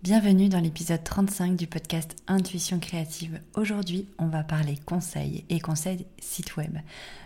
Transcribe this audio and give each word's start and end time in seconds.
Bienvenue 0.00 0.48
dans 0.48 0.60
l'épisode 0.60 1.02
35 1.02 1.56
du 1.56 1.66
podcast 1.66 2.14
Intuition 2.28 2.78
créative. 2.78 3.40
Aujourd'hui, 3.56 4.06
on 4.18 4.28
va 4.28 4.44
parler 4.44 4.76
conseils 4.86 5.44
et 5.48 5.58
conseils 5.58 6.06
site 6.20 6.56
web. 6.56 6.78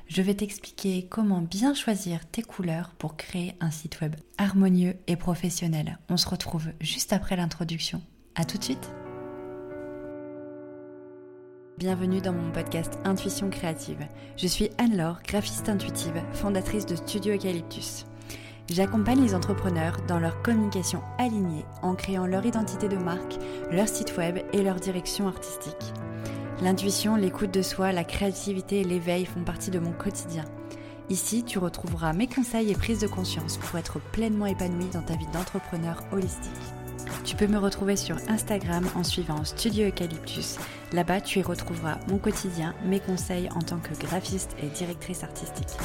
Je 0.08 0.22
vais 0.22 0.32
t'expliquer 0.32 1.06
comment 1.06 1.42
bien 1.42 1.74
choisir 1.74 2.24
tes 2.24 2.40
couleurs 2.40 2.94
pour 2.96 3.18
créer 3.18 3.52
un 3.60 3.70
site 3.70 4.00
web 4.00 4.16
harmonieux 4.38 4.96
et 5.06 5.16
professionnel. 5.16 5.98
On 6.08 6.16
se 6.16 6.26
retrouve 6.26 6.68
juste 6.80 7.12
après 7.12 7.36
l'introduction. 7.36 8.00
À 8.36 8.46
tout 8.46 8.56
de 8.56 8.64
suite. 8.64 8.90
Bienvenue 11.76 12.22
dans 12.22 12.32
mon 12.32 12.52
podcast 12.52 12.98
Intuition 13.04 13.50
créative. 13.50 14.08
Je 14.38 14.46
suis 14.46 14.70
Anne-Laure, 14.78 15.20
graphiste 15.22 15.68
intuitive, 15.68 16.22
fondatrice 16.32 16.86
de 16.86 16.96
Studio 16.96 17.34
Eucalyptus. 17.34 18.06
J'accompagne 18.74 19.22
les 19.22 19.34
entrepreneurs 19.34 19.98
dans 20.08 20.18
leur 20.18 20.40
communication 20.40 21.02
alignée 21.18 21.66
en 21.82 21.94
créant 21.94 22.24
leur 22.24 22.46
identité 22.46 22.88
de 22.88 22.96
marque, 22.96 23.36
leur 23.70 23.86
site 23.86 24.16
web 24.16 24.38
et 24.54 24.62
leur 24.62 24.76
direction 24.76 25.28
artistique. 25.28 25.92
L'intuition, 26.62 27.16
l'écoute 27.16 27.52
de 27.52 27.60
soi, 27.60 27.92
la 27.92 28.02
créativité 28.02 28.80
et 28.80 28.84
l'éveil 28.84 29.26
font 29.26 29.44
partie 29.44 29.70
de 29.70 29.78
mon 29.78 29.92
quotidien. 29.92 30.46
Ici, 31.10 31.44
tu 31.44 31.58
retrouveras 31.58 32.14
mes 32.14 32.28
conseils 32.28 32.70
et 32.70 32.74
prises 32.74 33.00
de 33.00 33.08
conscience 33.08 33.58
pour 33.58 33.78
être 33.78 34.00
pleinement 34.00 34.46
épanoui 34.46 34.88
dans 34.90 35.02
ta 35.02 35.16
vie 35.16 35.28
d'entrepreneur 35.34 36.02
holistique. 36.10 36.50
Tu 37.24 37.36
peux 37.36 37.48
me 37.48 37.58
retrouver 37.58 37.96
sur 37.96 38.16
Instagram 38.28 38.86
en 38.96 39.04
suivant 39.04 39.44
Studio 39.44 39.88
Eucalyptus. 39.88 40.56
Là-bas, 40.92 41.20
tu 41.20 41.40
y 41.40 41.42
retrouveras 41.42 41.98
mon 42.08 42.16
quotidien, 42.16 42.74
mes 42.86 43.00
conseils 43.00 43.50
en 43.54 43.60
tant 43.60 43.80
que 43.80 43.94
graphiste 44.00 44.56
et 44.62 44.68
directrice 44.68 45.24
artistique. 45.24 45.76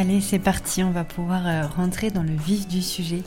Allez, 0.00 0.20
c'est 0.20 0.38
parti, 0.38 0.84
on 0.84 0.92
va 0.92 1.02
pouvoir 1.02 1.44
euh, 1.44 1.66
rentrer 1.66 2.12
dans 2.12 2.22
le 2.22 2.36
vif 2.36 2.68
du 2.68 2.82
sujet. 2.82 3.24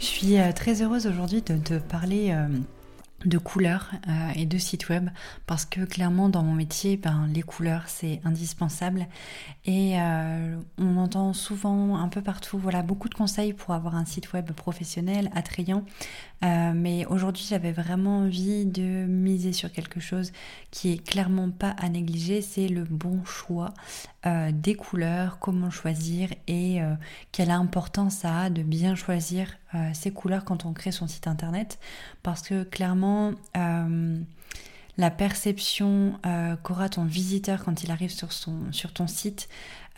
Je 0.00 0.06
suis 0.06 0.38
euh, 0.38 0.52
très 0.52 0.80
heureuse 0.80 1.06
aujourd'hui 1.06 1.42
de 1.42 1.58
te 1.58 1.74
parler 1.74 2.30
euh, 2.30 2.48
de 3.26 3.36
couleurs 3.36 3.90
et 4.34 4.46
de 4.46 4.56
sites 4.56 4.88
web 4.88 5.10
parce 5.46 5.66
que 5.66 5.82
clairement 5.82 6.30
dans 6.30 6.42
mon 6.42 6.54
métier 6.54 6.98
ben, 6.98 7.26
les 7.32 7.42
couleurs 7.42 7.84
c'est 7.88 8.22
indispensable. 8.24 9.06
Et 9.64 9.94
on 10.76 10.98
entend 10.98 11.32
souvent 11.32 11.96
un 11.96 12.08
peu 12.08 12.20
partout 12.20 12.58
voilà 12.58 12.82
beaucoup 12.82 13.08
de 13.08 13.14
conseils 13.14 13.54
pour 13.54 13.72
avoir 13.72 13.94
un 13.94 14.04
site 14.04 14.34
web 14.34 14.52
professionnel 14.52 15.30
attrayant. 15.34 15.86
Mais 16.42 17.06
aujourd'hui, 17.06 17.46
j'avais 17.48 17.72
vraiment 17.72 18.18
envie 18.18 18.66
de 18.66 19.06
miser 19.06 19.54
sur 19.54 19.72
quelque 19.72 20.00
chose 20.00 20.30
qui 20.70 20.92
est 20.92 21.02
clairement 21.02 21.50
pas 21.50 21.70
à 21.78 21.88
négliger, 21.88 22.42
c'est 22.42 22.68
le 22.68 22.84
bon 22.84 23.24
choix 23.24 23.72
euh, 24.26 24.50
des 24.52 24.74
couleurs, 24.74 25.38
comment 25.38 25.70
choisir 25.70 26.30
et 26.46 26.82
euh, 26.82 26.94
quelle 27.32 27.50
importance 27.50 28.16
ça 28.16 28.42
a 28.42 28.50
de 28.50 28.62
bien 28.62 28.94
choisir 28.94 29.56
ces 29.92 30.12
couleurs 30.12 30.44
quand 30.44 30.66
on 30.66 30.72
crée 30.72 30.92
son 30.92 31.08
site 31.08 31.26
internet. 31.26 31.80
Parce 32.22 32.42
que 32.42 32.62
clairement, 32.62 33.32
la 33.54 35.10
perception 35.10 36.20
qu'aura 36.62 36.88
ton 36.88 37.04
visiteur 37.04 37.64
quand 37.64 37.82
il 37.82 37.90
arrive 37.90 38.12
sur, 38.12 38.32
son, 38.32 38.70
sur 38.70 38.92
ton 38.92 39.08
site, 39.08 39.48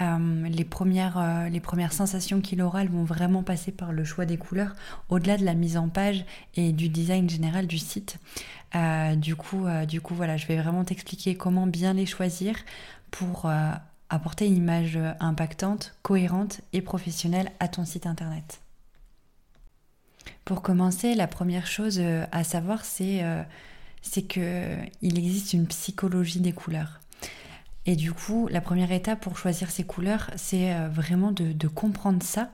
euh, 0.03 0.49
les, 0.49 0.65
premières, 0.65 1.17
euh, 1.19 1.49
les 1.49 1.61
premières 1.61 1.93
sensations 1.93 2.43
qu'il 2.43 2.61
aura, 2.61 2.83
elles 2.83 2.91
vont 2.91 3.05
vraiment 3.05 3.43
passer 3.43 3.73
par 3.73 3.93
le 3.93 4.05
choix 4.05 4.27
des 4.27 4.37
couleurs, 4.37 4.75
au-delà 5.09 5.39
de 5.39 5.45
la 5.45 5.55
mise 5.55 5.79
en 5.79 5.89
page 5.89 6.27
et 6.55 6.73
du 6.73 6.91
design 6.91 7.31
général 7.31 7.67
du 7.67 7.79
site. 7.79 8.19
Euh, 8.75 9.17
du, 9.17 9.37
coup, 9.37 9.67
du 9.89 10.01
coup, 10.03 10.15
voilà, 10.15 10.37
je 10.37 10.47
vais 10.47 10.57
vraiment 10.61 10.85
t'expliquer 10.85 11.35
comment 11.35 11.67
bien 11.67 11.95
les 11.95 12.05
choisir 12.05 12.57
pour 13.11 13.51
apporter 14.09 14.47
une 14.47 14.57
image 14.57 14.99
impactante, 15.21 15.97
cohérente 16.03 16.61
et 16.73 16.81
professionnelle 16.81 17.51
à 17.61 17.69
ton 17.69 17.85
site 17.85 18.07
internet. 18.07 18.61
Pour 20.45 20.63
commencer, 20.63 21.15
la 21.15 21.27
première 21.27 21.67
chose 21.67 22.01
à 22.33 22.45
savoir, 22.45 22.85
c'est 22.85 23.25
c'est 24.03 24.23
qu'il 24.23 25.19
existe 25.19 25.53
une 25.53 25.67
psychologie 25.67 26.41
des 26.41 26.53
couleurs. 26.53 27.01
Et 27.87 27.95
du 27.95 28.13
coup, 28.13 28.49
la 28.51 28.61
première 28.61 28.91
étape 28.91 29.21
pour 29.21 29.39
choisir 29.39 29.71
ces 29.71 29.85
couleurs, 29.85 30.31
c'est 30.37 30.75
euh, 30.75 30.89
vraiment 30.89 31.31
de, 31.31 31.69
comprendre 31.69 32.23
ça 32.23 32.51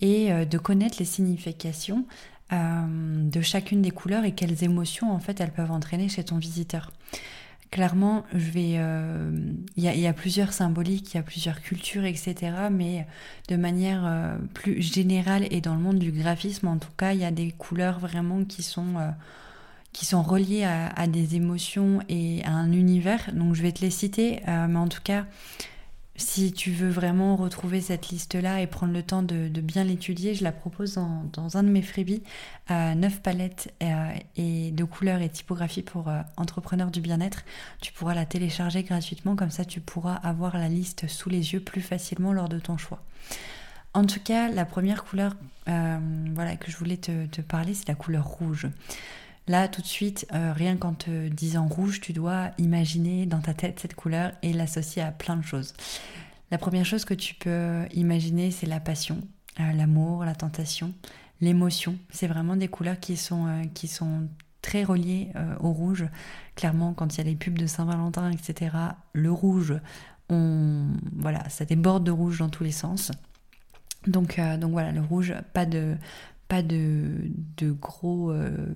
et 0.00 0.32
euh, 0.32 0.44
de 0.44 0.58
connaître 0.58 0.96
les 1.00 1.04
significations 1.04 2.06
euh, 2.52 3.28
de 3.28 3.40
chacune 3.40 3.82
des 3.82 3.90
couleurs 3.90 4.24
et 4.24 4.32
quelles 4.32 4.62
émotions 4.62 5.10
en 5.10 5.18
fait 5.18 5.40
elles 5.40 5.52
peuvent 5.52 5.72
entraîner 5.72 6.08
chez 6.08 6.22
ton 6.22 6.38
visiteur. 6.38 6.92
Clairement, 7.70 8.24
je 8.32 8.50
vais, 8.50 8.80
il 9.76 9.82
y, 9.82 10.06
a 10.06 10.12
plusieurs 10.12 10.52
symboliques, 10.52 11.12
il 11.12 11.16
y 11.16 11.20
a 11.20 11.22
plusieurs 11.22 11.60
cultures, 11.60 12.04
etc. 12.04 12.52
Mais 12.70 13.06
de 13.48 13.56
manière 13.56 14.38
plus 14.54 14.80
générale 14.80 15.46
et 15.50 15.60
dans 15.60 15.74
le 15.74 15.80
monde 15.80 15.98
du 15.98 16.12
graphisme, 16.12 16.68
en 16.68 16.78
tout 16.78 16.92
cas, 16.96 17.12
il 17.12 17.20
y 17.20 17.24
a 17.24 17.30
des 17.30 17.52
couleurs 17.52 17.98
vraiment 17.98 18.44
qui 18.44 18.62
sont 18.62 18.94
qui 19.96 20.04
sont 20.04 20.22
reliés 20.22 20.64
à, 20.64 21.06
des 21.06 21.36
émotions 21.36 22.00
et 22.10 22.44
à 22.44 22.52
un 22.52 22.70
univers. 22.70 23.30
Donc 23.32 23.54
je 23.54 23.62
vais 23.62 23.72
te 23.72 23.80
les 23.80 23.90
citer, 23.90 24.42
euh, 24.46 24.66
mais 24.68 24.78
en 24.78 24.88
tout 24.88 25.00
cas, 25.02 25.24
si 26.16 26.52
tu 26.52 26.70
veux 26.70 26.88
vraiment 26.88 27.36
retrouver 27.36 27.80
cette 27.80 28.08
liste-là 28.08 28.60
et 28.60 28.66
prendre 28.66 28.92
le 28.92 29.02
temps 29.02 29.22
de, 29.22 29.48
bien 29.60 29.84
l'étudier, 29.84 30.34
je 30.34 30.44
la 30.44 30.52
propose 30.52 30.94
dans, 30.94 31.56
un 31.56 31.62
de 31.62 31.68
mes 31.68 31.82
freebies, 31.82 32.22
euh, 32.70 32.94
9 32.94 33.20
palettes 33.20 33.74
euh, 33.82 34.08
et 34.36 34.70
de 34.70 34.84
couleurs 34.84 35.20
et 35.20 35.28
typographies 35.28 35.82
pour 35.82 36.08
euh, 36.08 36.20
entrepreneurs 36.36 36.90
du 36.90 37.00
bien-être. 37.00 37.44
Tu 37.80 37.92
pourras 37.92 38.14
la 38.14 38.26
télécharger 38.26 38.82
gratuitement, 38.82 39.36
comme 39.36 39.50
ça 39.50 39.64
tu 39.64 39.80
pourras 39.80 40.14
avoir 40.14 40.56
la 40.56 40.68
liste 40.68 41.06
sous 41.08 41.28
les 41.28 41.52
yeux 41.52 41.60
plus 41.60 41.82
facilement 41.82 42.32
lors 42.32 42.48
de 42.48 42.58
ton 42.58 42.78
choix. 42.78 43.02
En 43.94 44.04
tout 44.04 44.20
cas, 44.20 44.50
la 44.50 44.64
première 44.64 45.04
couleur 45.04 45.34
voilà, 45.66 46.56
que 46.56 46.70
je 46.70 46.76
voulais 46.76 46.98
te 46.98 47.40
parler, 47.40 47.74
c'est 47.74 47.88
la 47.88 47.94
couleur 47.94 48.24
rouge. 48.24 48.68
Là, 49.48 49.68
tout 49.68 49.80
de 49.80 49.86
suite, 49.86 50.26
euh, 50.32 50.52
rien 50.52 50.76
qu'en 50.76 50.94
te 50.94 51.28
disant 51.28 51.68
rouge, 51.68 52.00
tu 52.00 52.12
dois 52.12 52.50
imaginer 52.58 53.26
dans 53.26 53.38
ta 53.38 53.54
tête 53.54 53.78
cette 53.78 53.94
couleur 53.94 54.32
et 54.42 54.52
l'associer 54.52 55.02
à 55.02 55.12
plein 55.12 55.36
de 55.36 55.42
choses. 55.42 55.72
La 56.50 56.58
première 56.58 56.84
chose 56.84 57.04
que 57.04 57.14
tu 57.14 57.34
peux 57.34 57.84
imaginer, 57.94 58.50
c'est 58.50 58.66
la 58.66 58.80
passion, 58.80 59.20
euh, 59.60 59.72
l'amour, 59.72 60.24
la 60.24 60.34
tentation, 60.34 60.92
l'émotion. 61.40 61.96
C'est 62.10 62.26
vraiment 62.26 62.56
des 62.56 62.66
couleurs 62.66 62.98
qui 62.98 63.16
sont, 63.16 63.46
euh, 63.46 63.62
qui 63.72 63.90
très 64.62 64.82
reliées 64.82 65.28
au 65.60 65.70
rouge. 65.70 66.06
Clairement, 66.56 66.92
quand 66.92 67.14
il 67.14 67.18
y 67.18 67.20
a 67.20 67.24
les 67.24 67.36
pubs 67.36 67.56
de 67.56 67.68
Saint-Valentin, 67.68 68.32
etc., 68.32 68.76
le 69.12 69.30
rouge, 69.30 69.74
on, 70.28 70.88
voilà, 71.12 71.48
ça 71.50 71.64
déborde 71.64 72.02
de 72.02 72.10
rouge 72.10 72.40
dans 72.40 72.48
tous 72.48 72.64
les 72.64 72.72
sens. 72.72 73.12
Donc, 74.08 74.40
donc 74.58 74.72
voilà, 74.72 74.90
le 74.90 75.02
rouge, 75.02 75.34
pas 75.52 75.66
de, 75.66 75.96
pas 76.48 76.62
de, 76.62 77.30
de 77.56 77.72
gros 77.72 78.30
euh, 78.30 78.74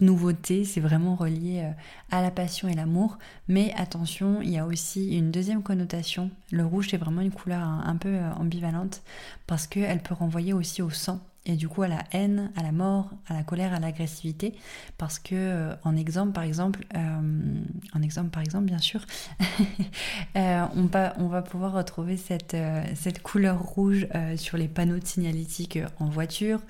nouveautés, 0.00 0.64
c'est 0.64 0.80
vraiment 0.80 1.14
relié 1.14 1.62
euh, 1.64 1.70
à 2.10 2.22
la 2.22 2.30
passion 2.30 2.68
et 2.68 2.74
l'amour. 2.74 3.18
Mais 3.48 3.72
attention, 3.76 4.42
il 4.42 4.50
y 4.50 4.58
a 4.58 4.66
aussi 4.66 5.16
une 5.16 5.30
deuxième 5.30 5.62
connotation. 5.62 6.30
Le 6.50 6.64
rouge, 6.64 6.88
c'est 6.90 6.96
vraiment 6.96 7.22
une 7.22 7.32
couleur 7.32 7.62
un, 7.62 7.96
peu 7.96 8.08
euh, 8.08 8.32
ambivalente 8.34 9.02
parce 9.46 9.66
qu'elle 9.66 10.02
peut 10.02 10.14
renvoyer 10.14 10.52
aussi 10.52 10.82
au 10.82 10.90
sang 10.90 11.20
et 11.46 11.54
du 11.54 11.68
coup 11.68 11.82
à 11.82 11.88
la 11.88 12.02
haine, 12.12 12.50
à 12.56 12.62
la 12.62 12.72
mort, 12.72 13.10
à 13.28 13.34
la 13.34 13.42
colère, 13.44 13.72
à 13.72 13.78
l'agressivité, 13.78 14.54
parce 14.98 15.18
que 15.18 15.34
euh, 15.34 15.74
en 15.84 15.96
exemple 15.96 16.32
par 16.32 16.44
exemple, 16.44 16.84
euh, 16.96 17.62
en 17.94 18.02
exemple 18.02 18.30
par 18.30 18.42
exemple 18.42 18.64
bien 18.64 18.78
sûr, 18.78 19.00
euh, 20.36 20.66
on, 20.74 20.86
va, 21.26 21.42
pouvoir 21.42 21.72
retrouver 21.72 22.16
cette, 22.16 22.56
cette 22.94 23.22
couleur 23.22 23.60
rouge 23.60 24.08
sur 24.36 24.58
les 24.58 24.68
panneaux 24.68 24.98
de 24.98 25.06
signalétique 25.06 25.78
en 26.00 26.06
voiture 26.06 26.60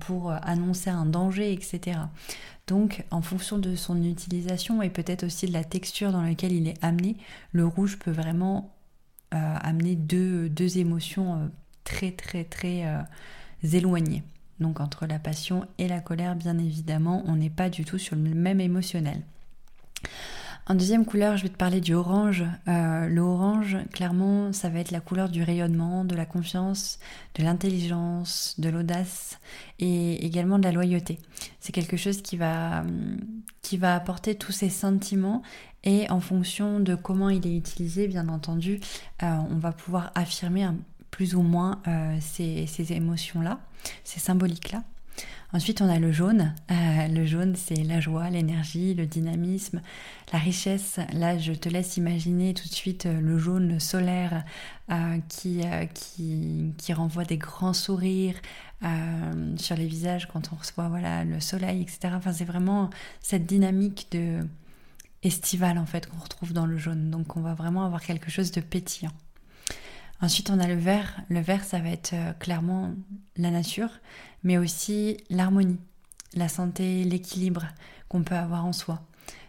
pour 0.00 0.30
annoncer 0.30 0.90
un 0.90 1.06
danger, 1.06 1.52
etc. 1.52 1.98
Donc, 2.66 3.04
en 3.10 3.22
fonction 3.22 3.58
de 3.58 3.74
son 3.76 4.02
utilisation 4.02 4.82
et 4.82 4.90
peut-être 4.90 5.24
aussi 5.24 5.46
de 5.46 5.52
la 5.54 5.64
texture 5.64 6.12
dans 6.12 6.22
laquelle 6.22 6.52
il 6.52 6.68
est 6.68 6.84
amené, 6.84 7.16
le 7.52 7.66
rouge 7.66 7.98
peut 7.98 8.10
vraiment 8.10 8.74
amener 9.30 9.94
deux, 9.94 10.50
deux 10.50 10.78
émotions 10.78 11.50
très, 11.84 12.10
très, 12.10 12.44
très 12.44 12.84
éloignés. 13.62 14.22
Donc 14.60 14.80
entre 14.80 15.06
la 15.06 15.18
passion 15.18 15.66
et 15.78 15.88
la 15.88 16.00
colère, 16.00 16.34
bien 16.34 16.58
évidemment, 16.58 17.22
on 17.26 17.36
n'est 17.36 17.50
pas 17.50 17.70
du 17.70 17.84
tout 17.84 17.98
sur 17.98 18.16
le 18.16 18.22
même 18.34 18.60
émotionnel. 18.60 19.22
En 20.70 20.74
deuxième 20.74 21.06
couleur, 21.06 21.38
je 21.38 21.44
vais 21.44 21.48
te 21.48 21.56
parler 21.56 21.80
du 21.80 21.94
orange. 21.94 22.44
Euh, 22.68 23.06
le 23.06 23.22
orange, 23.22 23.78
clairement, 23.90 24.52
ça 24.52 24.68
va 24.68 24.80
être 24.80 24.90
la 24.90 25.00
couleur 25.00 25.30
du 25.30 25.42
rayonnement, 25.42 26.04
de 26.04 26.14
la 26.14 26.26
confiance, 26.26 26.98
de 27.36 27.42
l'intelligence, 27.42 28.54
de 28.58 28.68
l'audace 28.68 29.38
et 29.78 30.26
également 30.26 30.58
de 30.58 30.64
la 30.64 30.72
loyauté. 30.72 31.20
C'est 31.58 31.72
quelque 31.72 31.96
chose 31.96 32.20
qui 32.20 32.36
va, 32.36 32.84
qui 33.62 33.78
va 33.78 33.94
apporter 33.94 34.34
tous 34.34 34.52
ces 34.52 34.68
sentiments 34.68 35.42
et 35.84 36.10
en 36.10 36.20
fonction 36.20 36.80
de 36.80 36.94
comment 36.94 37.30
il 37.30 37.46
est 37.46 37.56
utilisé, 37.56 38.06
bien 38.06 38.28
entendu, 38.28 38.80
euh, 39.22 39.36
on 39.50 39.56
va 39.56 39.72
pouvoir 39.72 40.12
affirmer 40.14 40.64
un 40.64 40.76
plus 41.18 41.34
ou 41.34 41.42
moins 41.42 41.82
euh, 41.88 42.16
ces, 42.20 42.92
émotions-là, 42.92 43.58
ces 44.04 44.20
symboliques-là. 44.20 44.84
Ensuite, 45.52 45.82
on 45.82 45.88
a 45.88 45.98
le 45.98 46.12
jaune. 46.12 46.54
Euh, 46.70 47.08
le 47.08 47.26
jaune, 47.26 47.56
c'est 47.56 47.82
la 47.82 47.98
joie, 47.98 48.30
l'énergie, 48.30 48.94
le 48.94 49.04
dynamisme, 49.04 49.82
la 50.32 50.38
richesse. 50.38 51.00
Là, 51.12 51.36
je 51.36 51.54
te 51.54 51.68
laisse 51.68 51.96
imaginer 51.96 52.54
tout 52.54 52.68
de 52.68 52.72
suite 52.72 53.06
euh, 53.06 53.20
le 53.20 53.36
jaune 53.36 53.80
solaire 53.80 54.44
qui, 55.28 55.62
qui, 55.92 56.72
qui, 56.78 56.92
renvoie 56.92 57.24
des 57.24 57.36
grands 57.36 57.74
sourires 57.74 58.40
sur 59.56 59.76
les 59.76 59.86
visages 59.86 60.28
quand 60.28 60.52
on 60.52 60.56
reçoit 60.56 60.88
voilà, 60.88 61.24
le 61.24 61.40
soleil, 61.40 61.82
etc. 61.82 62.14
Enfin, 62.14 62.32
c'est 62.32 62.44
vraiment 62.44 62.90
cette 63.20 63.44
dynamique 63.44 64.06
de 64.12 64.46
estivale 65.24 65.78
en 65.78 65.84
fait 65.84 66.06
qu'on 66.06 66.20
retrouve 66.20 66.52
dans 66.52 66.64
le 66.64 66.78
jaune. 66.78 67.10
Donc, 67.10 67.36
on 67.36 67.40
va 67.40 67.54
vraiment 67.54 67.84
avoir 67.84 68.02
quelque 68.02 68.30
chose 68.30 68.52
de 68.52 68.60
pétillant. 68.60 69.12
Ensuite, 70.20 70.50
on 70.50 70.58
a 70.58 70.66
le 70.66 70.74
vert. 70.74 71.20
Le 71.28 71.40
vert, 71.40 71.64
ça 71.64 71.78
va 71.78 71.90
être 71.90 72.14
clairement 72.38 72.92
la 73.36 73.50
nature, 73.50 73.90
mais 74.42 74.58
aussi 74.58 75.16
l'harmonie, 75.30 75.78
la 76.34 76.48
santé, 76.48 77.04
l'équilibre 77.04 77.66
qu'on 78.08 78.22
peut 78.22 78.34
avoir 78.34 78.64
en 78.64 78.72
soi. 78.72 79.00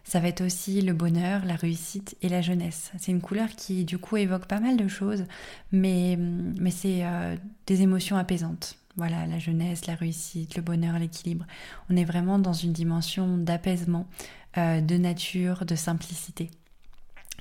Ça 0.10 0.20
va 0.20 0.28
être 0.28 0.42
aussi 0.42 0.82
le 0.82 0.94
bonheur, 0.94 1.46
la 1.46 1.56
réussite 1.56 2.18
et 2.24 2.30
la 2.30 2.42
jeunesse. 2.42 2.92
C'est 2.98 3.12
une 3.12 3.22
couleur 3.22 3.50
qui 3.50 3.86
du 3.86 4.00
coup 4.00 4.18
évoque 4.18 4.48
pas 4.48 4.60
mal 4.60 4.76
de 4.76 4.88
choses, 4.88 5.26
mais, 5.72 6.18
mais 6.18 6.72
c'est 6.72 7.06
euh, 7.06 7.36
des 7.68 7.84
émotions 7.84 8.18
apaisantes. 8.18 8.76
Voilà, 8.96 9.28
la 9.28 9.38
jeunesse, 9.38 9.86
la 9.86 9.94
réussite, 9.94 10.56
le 10.56 10.64
bonheur, 10.64 10.98
l'équilibre. 10.98 11.46
On 11.92 11.96
est 11.96 12.06
vraiment 12.06 12.40
dans 12.40 12.54
une 12.54 12.74
dimension 12.74 13.38
d'apaisement, 13.38 14.08
euh, 14.58 14.82
de 14.82 14.98
nature, 14.98 15.64
de 15.66 15.76
simplicité. 15.76 16.50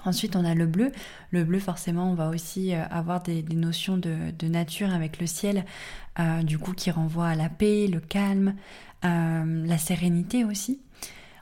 Ensuite, 0.05 0.37
on 0.37 0.45
a 0.45 0.55
le 0.55 0.67
bleu. 0.67 0.93
Le 1.31 1.45
bleu, 1.45 1.59
forcément, 1.59 2.11
on 2.11 2.15
va 2.15 2.29
aussi 2.29 2.75
euh, 2.75 2.85
avoir 2.91 3.23
des, 3.23 3.43
notions 3.43 3.97
de, 3.97 4.49
nature 4.49 4.93
avec 4.93 5.21
le 5.21 5.27
ciel, 5.27 5.65
euh, 6.19 6.43
du 6.43 6.59
coup, 6.59 6.73
qui 6.73 6.91
renvoie 6.91 7.29
à 7.29 7.35
la 7.35 7.49
paix, 7.49 7.87
le 7.87 8.01
calme, 8.01 8.55
euh, 9.05 9.67
la 9.67 9.79
sérénité 9.79 10.45
aussi. 10.45 10.81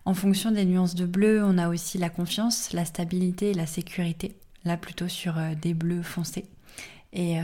En 0.05 0.15
fonction 0.15 0.51
des 0.53 0.65
nuances 0.65 0.95
de 0.95 1.07
bleu, 1.07 1.43
on 1.45 1.59
a 1.59 1.69
aussi 1.69 1.99
la 1.99 2.11
confiance, 2.11 2.73
la 2.73 2.85
stabilité 2.85 3.51
et 3.51 3.55
la 3.55 3.67
sécurité. 3.67 4.37
Là, 4.65 4.77
plutôt 4.77 5.09
sur 5.09 5.35
des 5.61 5.75
bleus 5.75 6.03
foncés. 6.03 6.47
Et, 7.13 7.39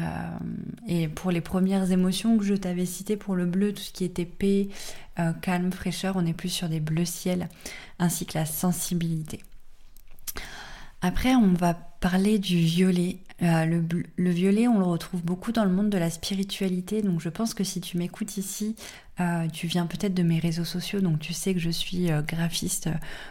pour 1.14 1.30
les 1.30 1.40
premières 1.40 1.90
émotions 1.92 2.36
que 2.36 2.44
je 2.44 2.54
t'avais 2.54 2.84
citées 2.84 3.16
pour 3.16 3.36
le 3.36 3.46
bleu, 3.46 3.72
tout 3.72 3.82
ce 3.82 3.92
qui 3.92 4.04
était 4.04 4.26
paix, 4.26 4.68
calme, 5.40 5.72
fraîcheur, 5.72 6.16
on 6.16 6.26
est 6.26 6.34
plus 6.34 6.48
sur 6.48 6.68
des 6.68 6.80
bleus 6.80 7.04
ciel, 7.04 7.48
ainsi 7.98 8.26
que 8.26 8.36
la 8.36 8.44
sensibilité. 8.44 9.40
Après, 11.04 11.34
on 11.34 11.52
va 11.52 11.74
parler 11.74 12.38
du 12.38 12.58
violet. 12.58 13.18
Euh, 13.42 13.80
le, 14.16 14.30
violet, 14.30 14.68
on 14.68 14.78
le 14.78 14.84
retrouve 14.84 15.24
beaucoup 15.24 15.50
dans 15.50 15.64
le 15.64 15.72
monde 15.72 15.90
de 15.90 15.98
la 15.98 16.10
spiritualité. 16.10 17.02
Donc, 17.02 17.20
je 17.20 17.28
pense 17.28 17.54
que 17.54 17.64
si 17.64 17.80
tu 17.80 17.98
m'écoutes 17.98 18.36
ici, 18.36 18.76
euh, 19.18 19.48
tu 19.48 19.66
viens 19.66 19.86
peut-être 19.86 20.14
de 20.14 20.22
mes 20.22 20.38
réseaux 20.38 20.64
sociaux. 20.64 21.00
Donc, 21.00 21.18
tu 21.18 21.32
sais 21.32 21.54
que 21.54 21.60
je 21.60 21.70
suis 21.70 22.12
euh, 22.12 22.22
graphiste 22.22 22.88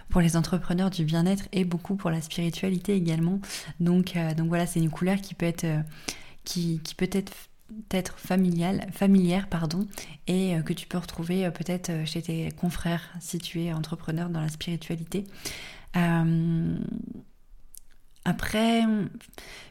pour 0.09 0.19
les 0.19 0.35
entrepreneurs 0.35 0.89
du 0.89 1.05
bien-être 1.05 1.45
et 1.53 1.63
beaucoup 1.63 1.95
pour 1.95 2.09
la 2.09 2.19
spiritualité 2.19 2.93
également. 2.93 3.39
Donc, 3.79 4.17
donc 4.35 4.49
voilà, 4.49 4.67
c'est 4.67 4.81
une 4.81 4.89
couleur 4.89 5.21
qui 5.21 5.33
peut 5.33 5.45
être, 5.45 5.65
qui, 6.43 6.81
peut 6.97 7.09
être 7.11 7.31
être 7.91 8.19
familiale, 8.19 8.85
familière 8.91 9.47
pardon, 9.47 9.87
et 10.27 10.55
que 10.65 10.73
tu 10.73 10.87
peux 10.87 10.97
retrouver 10.97 11.49
peut-être 11.51 12.05
chez 12.05 12.21
tes 12.21 12.51
confrères 12.51 13.09
si 13.21 13.37
tu 13.37 13.61
es 13.61 13.71
entrepreneur 13.71 14.29
dans 14.29 14.41
la 14.41 14.49
spiritualité. 14.49 15.23
Après, 18.23 18.83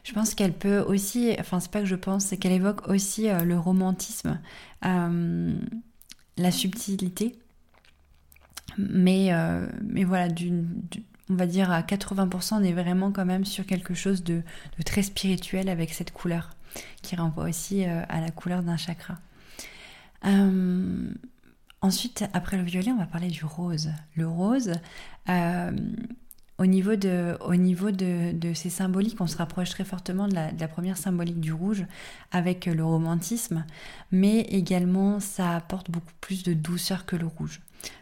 je 0.03 0.13
pense 0.13 0.35
qu'elle 0.35 0.53
peut 0.53 0.79
aussi, 0.79 1.35
enfin 1.39 1.59
c'est 1.61 1.71
pas 1.71 1.79
que 1.79 1.85
je 1.85 1.95
pense, 1.95 2.25
c'est 2.25 2.37
qu'elle 2.37 2.51
évoque 2.51 2.87
aussi 2.89 3.29
euh, 3.29 3.43
le 3.43 3.57
romantisme, 3.57 4.41
euh, 4.85 5.53
la 6.37 6.51
subtilité, 6.51 7.39
mais, 8.77 9.31
euh, 9.31 9.67
mais 9.83 10.03
voilà, 10.03 10.27
on 11.29 11.35
va 11.35 11.45
dire 11.45 11.71
à 11.71 11.81
80%, 11.81 12.55
on 12.55 12.63
est 12.63 12.73
vraiment 12.73 13.13
quand 13.13 13.25
même 13.25 13.45
sur 13.45 13.65
quelque 13.65 13.93
chose 13.93 14.21
de, 14.23 14.41
de 14.77 14.83
très 14.83 15.03
spirituel 15.03 15.69
avec 15.69 15.93
cette 15.93 16.11
couleur, 16.11 16.49
qui 17.01 17.15
renvoie 17.15 17.45
aussi 17.45 17.85
à 17.85 18.19
la 18.19 18.31
couleur 18.31 18.63
d'un 18.63 18.77
chakra. 18.77 19.17
ensuite, 21.81 22.25
après 22.33 22.57
le 22.57 22.63
violet, 22.63 22.91
on 22.91 22.97
va 22.97 23.05
parler 23.05 23.27
du 23.27 23.45
rose. 23.45 23.91
Le 24.15 24.27
rose, 24.27 24.73
au 26.61 26.65
niveau 26.67 26.95
de, 27.91 28.53
ces 28.53 28.69
symboliques, 28.69 29.19
on 29.19 29.25
se 29.25 29.37
rapproche 29.37 29.71
très 29.71 29.83
fortement 29.83 30.27
de 30.27 30.35
la, 30.35 30.67
première 30.67 30.97
symbolique 30.97 31.39
du 31.39 31.51
rouge 31.51 31.85
avec 32.31 32.67
le 32.67 32.85
romantisme, 32.85 33.65
mais 34.11 34.41
également 34.41 35.19
ça 35.19 35.55
apporte 35.55 35.89
beaucoup 35.89 36.13
plus 36.21 36.43
de 36.43 36.53
douceur 36.53 37.07
que 37.07 37.15
le 37.15 37.25
rouge. 37.25 37.61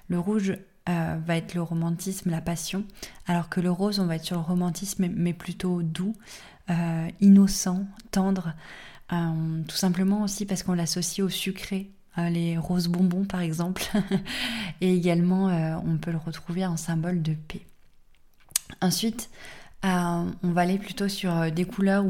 Le 0.09 0.19
rouge 0.19 0.57
euh, 0.89 1.17
va 1.25 1.37
être 1.37 1.53
le 1.53 1.61
romantisme, 1.61 2.31
la 2.31 2.41
passion, 2.41 2.83
alors 3.27 3.47
que 3.47 3.61
le 3.61 3.71
rose, 3.71 3.99
on 4.01 4.07
va 4.07 4.17
être 4.17 4.25
sur 4.25 4.35
le 4.35 4.41
romantisme, 4.41 5.07
mais 5.07 5.33
plutôt 5.33 5.81
doux, 5.81 6.15
euh, 6.69 7.07
innocent, 7.21 7.85
tendre, 8.11 8.53
euh, 9.13 9.63
tout 9.69 9.77
simplement 9.77 10.23
aussi 10.23 10.45
parce 10.45 10.63
qu'on 10.63 10.73
l'associe 10.73 11.25
au 11.25 11.29
sucré, 11.29 11.91
les 12.17 12.57
roses 12.57 12.89
bonbons 12.89 13.23
par 13.23 13.39
exemple, 13.39 13.83
et 14.81 14.93
également 14.93 15.45
on 15.85 15.97
peut 15.97 16.11
le 16.11 16.17
retrouver 16.17 16.65
en 16.65 16.75
symbole 16.75 17.21
de 17.21 17.33
paix. 17.33 17.65
Ensuite, 18.81 19.29
euh, 19.85 20.31
on 20.43 20.51
va 20.51 20.61
aller 20.61 20.77
plutôt 20.77 21.07
sur 21.07 21.35
euh, 21.35 21.49
des 21.49 21.65
couleurs 21.65 22.05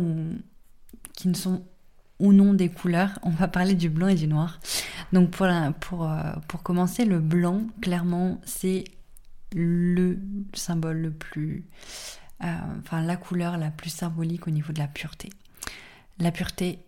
qui 1.13 1.27
ne 1.27 1.33
sont 1.33 1.63
ou 2.19 2.33
non 2.33 2.53
des 2.53 2.69
couleurs. 2.69 3.17
On 3.23 3.29
va 3.29 3.47
parler 3.47 3.75
du 3.75 3.89
blanc 3.89 4.07
et 4.07 4.15
du 4.15 4.27
noir. 4.27 4.59
Donc 5.13 5.31
pour, 5.31 5.47
pour, 5.79 6.09
euh, 6.09 6.33
pour 6.47 6.63
commencer, 6.63 7.05
le 7.05 7.19
blanc, 7.19 7.63
clairement, 7.81 8.41
c'est 8.45 8.83
le 9.53 10.19
symbole 10.53 10.97
le 10.97 11.11
plus... 11.11 11.65
enfin, 12.41 13.01
la 13.01 13.15
couleur 13.15 13.57
la 13.57 13.71
plus 13.71 13.89
symbolique 13.89 14.47
au 14.47 14.51
niveau 14.51 14.73
de 14.73 14.79
la 14.79 14.87
pureté. 14.87 15.29
La 16.19 16.31
pureté, 16.31 16.79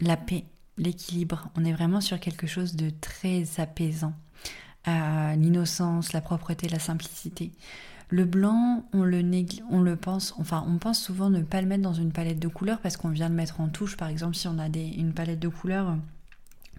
la 0.00 0.16
paix, 0.16 0.44
l'équilibre. 0.76 1.48
On 1.56 1.64
est 1.64 1.72
vraiment 1.72 2.00
sur 2.00 2.20
quelque 2.20 2.46
chose 2.46 2.76
de 2.76 2.90
très 2.90 3.44
apaisant. 3.58 4.12
L'innocence, 4.86 6.12
la 6.12 6.20
propreté, 6.20 6.68
la 6.68 6.78
simplicité. 6.78 7.52
Le 8.14 8.24
blanc, 8.24 8.84
on 8.92 9.02
le, 9.02 9.96
pense, 9.96 10.34
enfin, 10.38 10.64
on 10.68 10.78
pense 10.78 11.02
souvent 11.02 11.30
ne 11.30 11.42
pas 11.42 11.60
le 11.60 11.66
mettre 11.66 11.82
dans 11.82 11.94
une 11.94 12.12
palette 12.12 12.38
de 12.38 12.46
couleurs 12.46 12.78
parce 12.78 12.96
qu'on 12.96 13.08
vient 13.08 13.28
le 13.28 13.34
mettre 13.34 13.60
en 13.60 13.68
touche. 13.68 13.96
Par 13.96 14.06
exemple, 14.06 14.36
si 14.36 14.46
on 14.46 14.60
a 14.60 14.68
une 14.68 15.12
palette 15.12 15.40
de 15.40 15.48
couleurs 15.48 15.96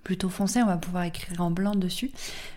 plutôt 0.01 0.29
foncée, 0.29 0.61
on 0.63 0.65
va 0.65 0.77
pouvoir 0.77 1.03
écrire 1.03 1.41
en 1.41 1.51
blanc 1.51 1.75
dessus. 1.75 2.09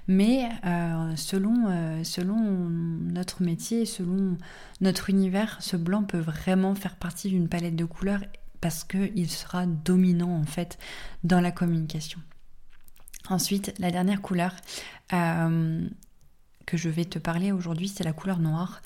Mais 0.07 0.49
euh, 0.65 1.17
selon, 1.17 1.65
euh, 1.67 2.05
selon 2.05 2.39
notre 2.39 3.43
métier, 3.43 3.85
selon 3.85 4.39
notre 4.81 5.11
univers, 5.11 5.57
ce 5.61 5.77
blanc 5.77 6.05
peut 6.05 6.21
vraiment 6.21 6.77
faire 6.77 6.95
partie 6.95 7.31
d'une 7.31 7.49
palette 7.49 7.75
de 7.75 7.85
couleurs 7.85 8.21
parce 8.61 8.85
qu'il 8.85 9.29
sera 9.29 9.67
dominant 9.67 10.37
en 10.37 10.45
fait 10.45 10.79
dans 11.25 11.41
la 11.41 11.51
communication. 11.51 12.21
Ensuite, 13.29 13.75
la 13.81 13.91
dernière 13.91 14.23
couleur, 14.23 14.55
euh, 15.15 15.89
que 16.69 16.77
je 16.77 16.91
vais 16.91 17.07
te 17.07 17.19
parler 17.19 17.51
aujourd'hui, 17.51 17.89
c'est 17.89 18.05
la 18.05 18.13
couleur 18.13 18.41
noire. 18.41 18.83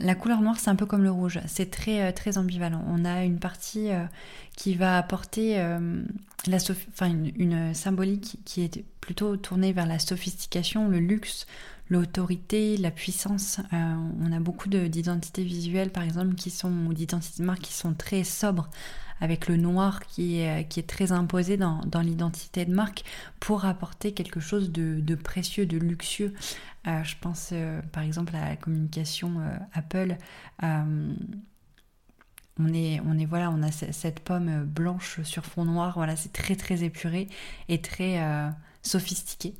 La 0.00 0.14
couleur 0.14 0.40
noire, 0.40 0.58
c'est 0.58 0.70
un 0.70 0.76
peu 0.76 0.86
comme 0.86 1.02
le 1.02 1.10
rouge, 1.10 1.40
c'est 1.46 1.70
très, 1.70 2.08
euh, 2.08 2.12
très 2.12 2.38
ambivalent. 2.38 2.82
On 2.88 3.04
a 3.04 3.24
une 3.24 3.38
partie 3.38 3.90
euh, 3.90 4.04
qui 4.56 4.74
va 4.74 4.96
apporter 4.96 5.60
euh, 5.60 6.02
la 6.46 6.56
enfin, 6.56 7.12
une, 7.36 7.74
symbolique 7.74 8.38
qui 8.46 8.62
est 8.62 8.82
plutôt 9.02 9.36
tournée 9.36 9.72
vers 9.72 9.86
la 9.86 9.98
sophistication, 9.98 10.88
le 10.88 11.00
luxe, 11.00 11.46
l'autorité, 11.90 12.78
la 12.78 12.90
puissance. 12.90 13.60
on 13.72 14.32
a 14.32 14.40
beaucoup 14.40 14.68
d'identités 14.68 15.42
visuelles, 15.42 15.90
par 15.90 16.02
exemple, 16.02 16.34
qui 16.34 16.50
sont, 16.50 16.72
ou 16.86 16.94
d'identités 16.94 17.42
de 17.42 17.46
marque 17.46 17.62
qui 17.62 17.72
sont 17.72 17.94
très 17.94 18.24
sobres, 18.24 18.68
avec 19.20 19.48
le 19.48 19.56
noir 19.56 20.06
qui 20.06 20.40
est, 20.40 20.68
qui 20.68 20.80
est 20.80 20.88
très 20.88 21.12
imposé 21.12 21.56
dans, 21.56 21.80
l'identité 22.02 22.64
de 22.64 22.74
marque 22.74 23.04
pour 23.40 23.64
apporter 23.64 24.12
quelque 24.12 24.40
chose 24.40 24.70
de, 24.70 25.14
précieux, 25.14 25.66
de 25.66 25.78
luxueux. 25.78 26.34
Euh, 26.88 27.04
je 27.04 27.16
pense 27.20 27.50
euh, 27.52 27.82
par 27.92 28.02
exemple 28.02 28.34
à 28.34 28.48
la 28.48 28.56
communication 28.56 29.40
euh, 29.40 29.58
Apple. 29.74 30.16
on 32.60 32.72
est, 32.72 33.00
on 33.06 33.18
est 33.18 33.26
voilà, 33.26 33.50
on 33.50 33.62
a 33.62 33.70
cette 33.70 34.20
pomme 34.20 34.64
blanche 34.64 35.20
sur 35.22 35.44
fond 35.44 35.64
noir. 35.64 35.94
Voilà, 35.96 36.16
c'est 36.16 36.32
très 36.32 36.56
très 36.56 36.82
épuré 36.82 37.28
et 37.68 37.80
très 37.80 38.20
sophistiqué. 38.82 39.54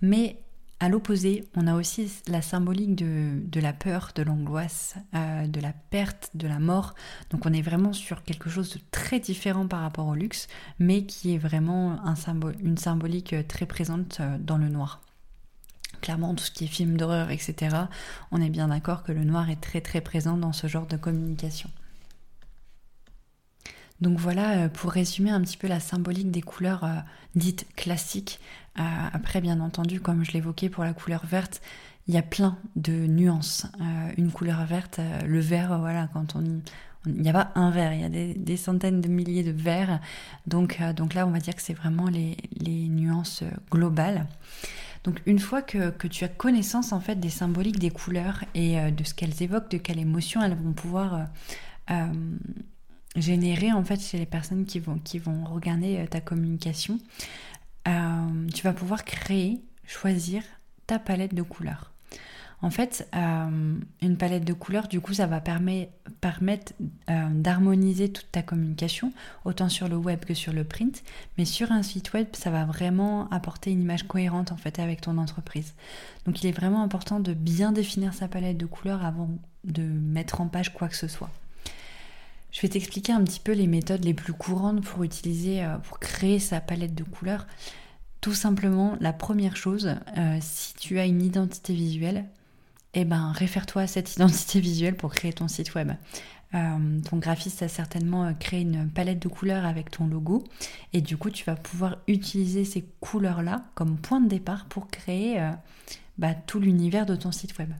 Mais 0.00 0.38
à 0.78 0.88
l'opposé, 0.88 1.44
on 1.56 1.66
a 1.66 1.74
aussi 1.74 2.22
la 2.28 2.40
symbolique 2.40 2.94
de, 2.94 3.60
la 3.60 3.72
peur, 3.72 4.12
de 4.14 4.22
l'angoisse, 4.22 4.94
de 5.12 5.60
la 5.60 5.72
perte, 5.72 6.30
de 6.34 6.46
la 6.46 6.60
mort. 6.60 6.94
Donc 7.30 7.46
on 7.46 7.52
est 7.52 7.62
vraiment 7.62 7.92
sur 7.92 8.22
quelque 8.22 8.48
chose 8.48 8.70
de 8.74 8.80
très 8.92 9.18
différent 9.18 9.66
par 9.66 9.80
rapport 9.80 10.06
au 10.06 10.14
luxe, 10.14 10.46
mais 10.78 11.04
qui 11.04 11.34
est 11.34 11.38
vraiment 11.38 12.00
un 12.06 12.14
symbole, 12.14 12.54
une 12.62 12.78
symbolique 12.78 13.34
très 13.48 13.66
présente 13.66 14.22
dans 14.38 14.56
le 14.56 14.68
noir. 14.68 15.00
Clairement, 16.00 16.34
tout 16.34 16.44
ce 16.44 16.50
qui 16.50 16.64
est 16.64 16.68
film 16.68 16.96
d'horreur, 16.96 17.30
etc., 17.30 17.76
on 18.30 18.40
est 18.40 18.50
bien 18.50 18.68
d'accord 18.68 19.02
que 19.02 19.12
le 19.12 19.24
noir 19.24 19.50
est 19.50 19.60
très 19.60 19.80
très 19.80 20.00
présent 20.00 20.36
dans 20.36 20.52
ce 20.52 20.66
genre 20.66 20.86
de 20.86 20.96
communication. 20.96 21.70
Donc 24.00 24.18
voilà, 24.18 24.70
pour 24.70 24.92
résumer 24.92 25.30
un 25.30 25.42
petit 25.42 25.58
peu 25.58 25.68
la 25.68 25.78
symbolique 25.78 26.30
des 26.30 26.40
couleurs 26.40 26.86
dites 27.34 27.66
classiques. 27.76 28.40
après, 28.76 29.42
bien 29.42 29.60
entendu, 29.60 30.00
comme 30.00 30.24
je 30.24 30.32
l'évoquais 30.32 30.70
pour 30.70 30.84
la 30.84 30.94
couleur 30.94 31.26
verte, 31.26 31.60
il 32.08 32.14
y 32.14 32.16
a 32.16 32.22
plein 32.22 32.56
de 32.76 32.92
nuances. 32.92 33.66
une 34.16 34.32
couleur 34.32 34.64
verte, 34.64 35.00
le 35.26 35.40
vert, 35.40 35.78
voilà, 35.78 36.08
quand 36.14 36.34
on, 36.34 36.62
il 37.06 37.22
n'y 37.22 37.30
a 37.30 37.32
pas 37.32 37.50
un 37.54 37.70
verre, 37.70 37.94
il 37.94 38.00
y 38.00 38.04
a 38.04 38.34
des, 38.34 38.56
centaines 38.56 39.00
de 39.00 39.08
milliers 39.08 39.42
de 39.42 39.52
verres. 39.52 40.00
Donc, 40.46 40.78
euh, 40.80 40.92
donc 40.92 41.14
là, 41.14 41.26
on 41.26 41.30
va 41.30 41.38
dire 41.38 41.54
que 41.54 41.62
c'est 41.62 41.74
vraiment 41.74 42.06
les, 42.06 42.36
nuances 42.88 43.42
euh, 43.42 43.50
globales. 43.70 44.26
Donc 45.04 45.20
une 45.26 45.38
fois 45.38 45.62
que, 45.62 46.06
tu 46.08 46.24
as 46.24 46.28
connaissance 46.28 46.92
en 46.92 47.00
fait 47.00 47.16
des 47.16 47.30
symboliques 47.30 47.78
des 47.78 47.90
couleurs 47.90 48.44
et 48.54 48.78
euh, 48.78 48.90
de 48.90 49.04
ce 49.04 49.14
qu'elles 49.14 49.42
évoquent, 49.42 49.70
de 49.70 49.78
quelle 49.78 49.98
émotion 49.98 50.42
elles 50.42 50.56
vont 50.56 50.72
pouvoir 50.72 51.26
générer 53.16 53.72
en 53.72 53.82
fait 53.82 54.00
chez 54.00 54.16
les 54.16 54.26
personnes 54.26 54.64
qui 54.64 54.78
vont 54.78 55.44
regarder 55.44 56.06
ta 56.08 56.20
communication, 56.20 57.00
tu 57.84 58.62
vas 58.62 58.72
pouvoir 58.72 59.04
créer, 59.04 59.60
choisir 59.84 60.44
ta 60.86 61.00
palette 61.00 61.34
de 61.34 61.42
couleurs. 61.42 61.89
En 62.62 62.70
fait, 62.70 63.08
euh, 63.14 63.78
une 64.02 64.16
palette 64.18 64.44
de 64.44 64.52
couleurs, 64.52 64.88
du 64.88 65.00
coup, 65.00 65.14
ça 65.14 65.26
va 65.26 65.40
permettre 65.40 66.74
euh, 67.08 67.28
d'harmoniser 67.30 68.12
toute 68.12 68.30
ta 68.30 68.42
communication, 68.42 69.12
autant 69.46 69.70
sur 69.70 69.88
le 69.88 69.96
web 69.96 70.24
que 70.26 70.34
sur 70.34 70.52
le 70.52 70.64
print. 70.64 71.02
Mais 71.38 71.46
sur 71.46 71.72
un 71.72 71.82
site 71.82 72.12
web, 72.12 72.26
ça 72.34 72.50
va 72.50 72.66
vraiment 72.66 73.30
apporter 73.30 73.70
une 73.70 73.80
image 73.80 74.06
cohérente 74.06 74.52
en 74.52 74.58
fait 74.58 74.78
avec 74.78 75.00
ton 75.00 75.16
entreprise. 75.16 75.72
Donc, 76.26 76.42
il 76.42 76.48
est 76.48 76.52
vraiment 76.52 76.82
important 76.82 77.18
de 77.18 77.32
bien 77.32 77.72
définir 77.72 78.12
sa 78.12 78.28
palette 78.28 78.58
de 78.58 78.66
couleurs 78.66 79.06
avant 79.06 79.30
de 79.64 79.82
mettre 79.82 80.42
en 80.42 80.46
page 80.46 80.74
quoi 80.74 80.88
que 80.88 80.96
ce 80.96 81.08
soit. 81.08 81.30
Je 82.52 82.60
vais 82.60 82.68
t'expliquer 82.68 83.12
un 83.12 83.24
petit 83.24 83.40
peu 83.40 83.52
les 83.52 83.68
méthodes 83.68 84.04
les 84.04 84.12
plus 84.12 84.34
courantes 84.34 84.82
pour 84.82 85.02
utiliser, 85.02 85.64
euh, 85.64 85.78
pour 85.78 85.98
créer 85.98 86.38
sa 86.38 86.60
palette 86.60 86.94
de 86.94 87.04
couleurs. 87.04 87.46
Tout 88.20 88.34
simplement, 88.34 88.98
la 89.00 89.14
première 89.14 89.56
chose, 89.56 89.94
si 90.42 90.74
tu 90.74 90.98
as 90.98 91.06
une 91.06 91.22
identité 91.22 91.72
visuelle, 91.72 92.26
eh 92.94 93.04
ben, 93.04 93.32
réfère-toi 93.32 93.82
à 93.82 93.86
cette 93.86 94.14
identité 94.16 94.60
visuelle 94.60 94.96
pour 94.96 95.12
créer 95.12 95.32
ton 95.32 95.48
site 95.48 95.74
web. 95.74 95.92
Euh, 96.54 97.00
ton 97.08 97.18
graphiste 97.18 97.62
a 97.62 97.68
certainement 97.68 98.24
euh, 98.24 98.32
créé 98.32 98.62
une 98.62 98.90
palette 98.90 99.20
de 99.20 99.28
couleurs 99.28 99.64
avec 99.64 99.88
ton 99.88 100.08
logo 100.08 100.42
et 100.92 101.00
du 101.00 101.16
coup 101.16 101.30
tu 101.30 101.44
vas 101.44 101.54
pouvoir 101.54 101.98
utiliser 102.08 102.64
ces 102.64 102.84
couleurs 102.98 103.42
là 103.42 103.66
comme 103.76 103.96
point 103.96 104.20
de 104.20 104.28
départ 104.28 104.64
pour 104.64 104.88
créer 104.88 105.40
euh, 105.40 105.52
bah, 106.18 106.34
tout 106.34 106.58
l'univers 106.58 107.06
de 107.06 107.14
ton 107.14 107.30
site 107.30 107.56
web. 107.58 107.70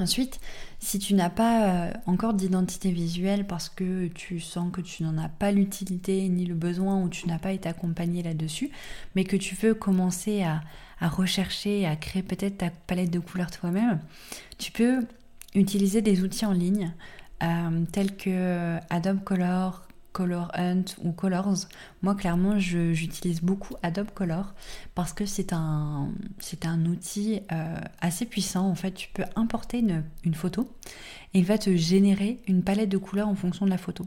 Ensuite, 0.00 0.40
si 0.80 0.98
tu 0.98 1.14
n'as 1.14 1.30
pas 1.30 1.92
encore 2.06 2.32
d'identité 2.32 2.90
visuelle 2.90 3.46
parce 3.46 3.68
que 3.68 4.06
tu 4.06 4.40
sens 4.40 4.72
que 4.72 4.80
tu 4.80 5.02
n'en 5.02 5.18
as 5.18 5.28
pas 5.28 5.52
l'utilité 5.52 6.28
ni 6.28 6.46
le 6.46 6.54
besoin 6.54 7.02
ou 7.02 7.08
tu 7.08 7.26
n'as 7.26 7.38
pas 7.38 7.52
été 7.52 7.68
accompagné 7.68 8.22
là-dessus, 8.22 8.70
mais 9.14 9.24
que 9.24 9.36
tu 9.36 9.56
veux 9.56 9.74
commencer 9.74 10.42
à, 10.42 10.62
à 11.00 11.08
rechercher, 11.08 11.86
à 11.86 11.96
créer 11.96 12.22
peut-être 12.22 12.58
ta 12.58 12.70
palette 12.70 13.10
de 13.10 13.18
couleurs 13.18 13.50
toi-même, 13.50 14.00
tu 14.58 14.72
peux 14.72 15.06
utiliser 15.54 16.02
des 16.02 16.22
outils 16.22 16.46
en 16.46 16.52
ligne 16.52 16.92
euh, 17.42 17.84
tels 17.92 18.16
que 18.16 18.78
Adobe 18.90 19.24
Color, 19.24 19.86
Color 20.12 20.50
Hunt 20.54 20.84
ou 21.02 21.12
Colors. 21.12 21.66
Moi, 22.02 22.14
clairement, 22.14 22.58
j'utilise 22.58 23.42
beaucoup 23.42 23.74
Adobe 23.82 24.10
Color 24.10 24.54
parce 24.94 25.12
que 25.12 25.26
c'est 25.26 25.52
un, 25.52 26.08
un 26.64 26.86
outil 26.86 27.40
euh, 27.52 27.76
assez 28.00 28.26
puissant. 28.26 28.68
En 28.68 28.74
fait, 28.74 28.92
tu 28.92 29.08
peux 29.12 29.24
importer 29.36 29.78
une, 29.78 30.34
photo 30.34 30.68
et 31.34 31.38
il 31.38 31.44
va 31.44 31.58
te 31.58 31.74
générer 31.76 32.40
une 32.46 32.62
palette 32.62 32.88
de 32.88 32.98
couleurs 32.98 33.28
en 33.28 33.34
fonction 33.34 33.66
de 33.66 33.70
la 33.70 33.78
photo. 33.78 34.04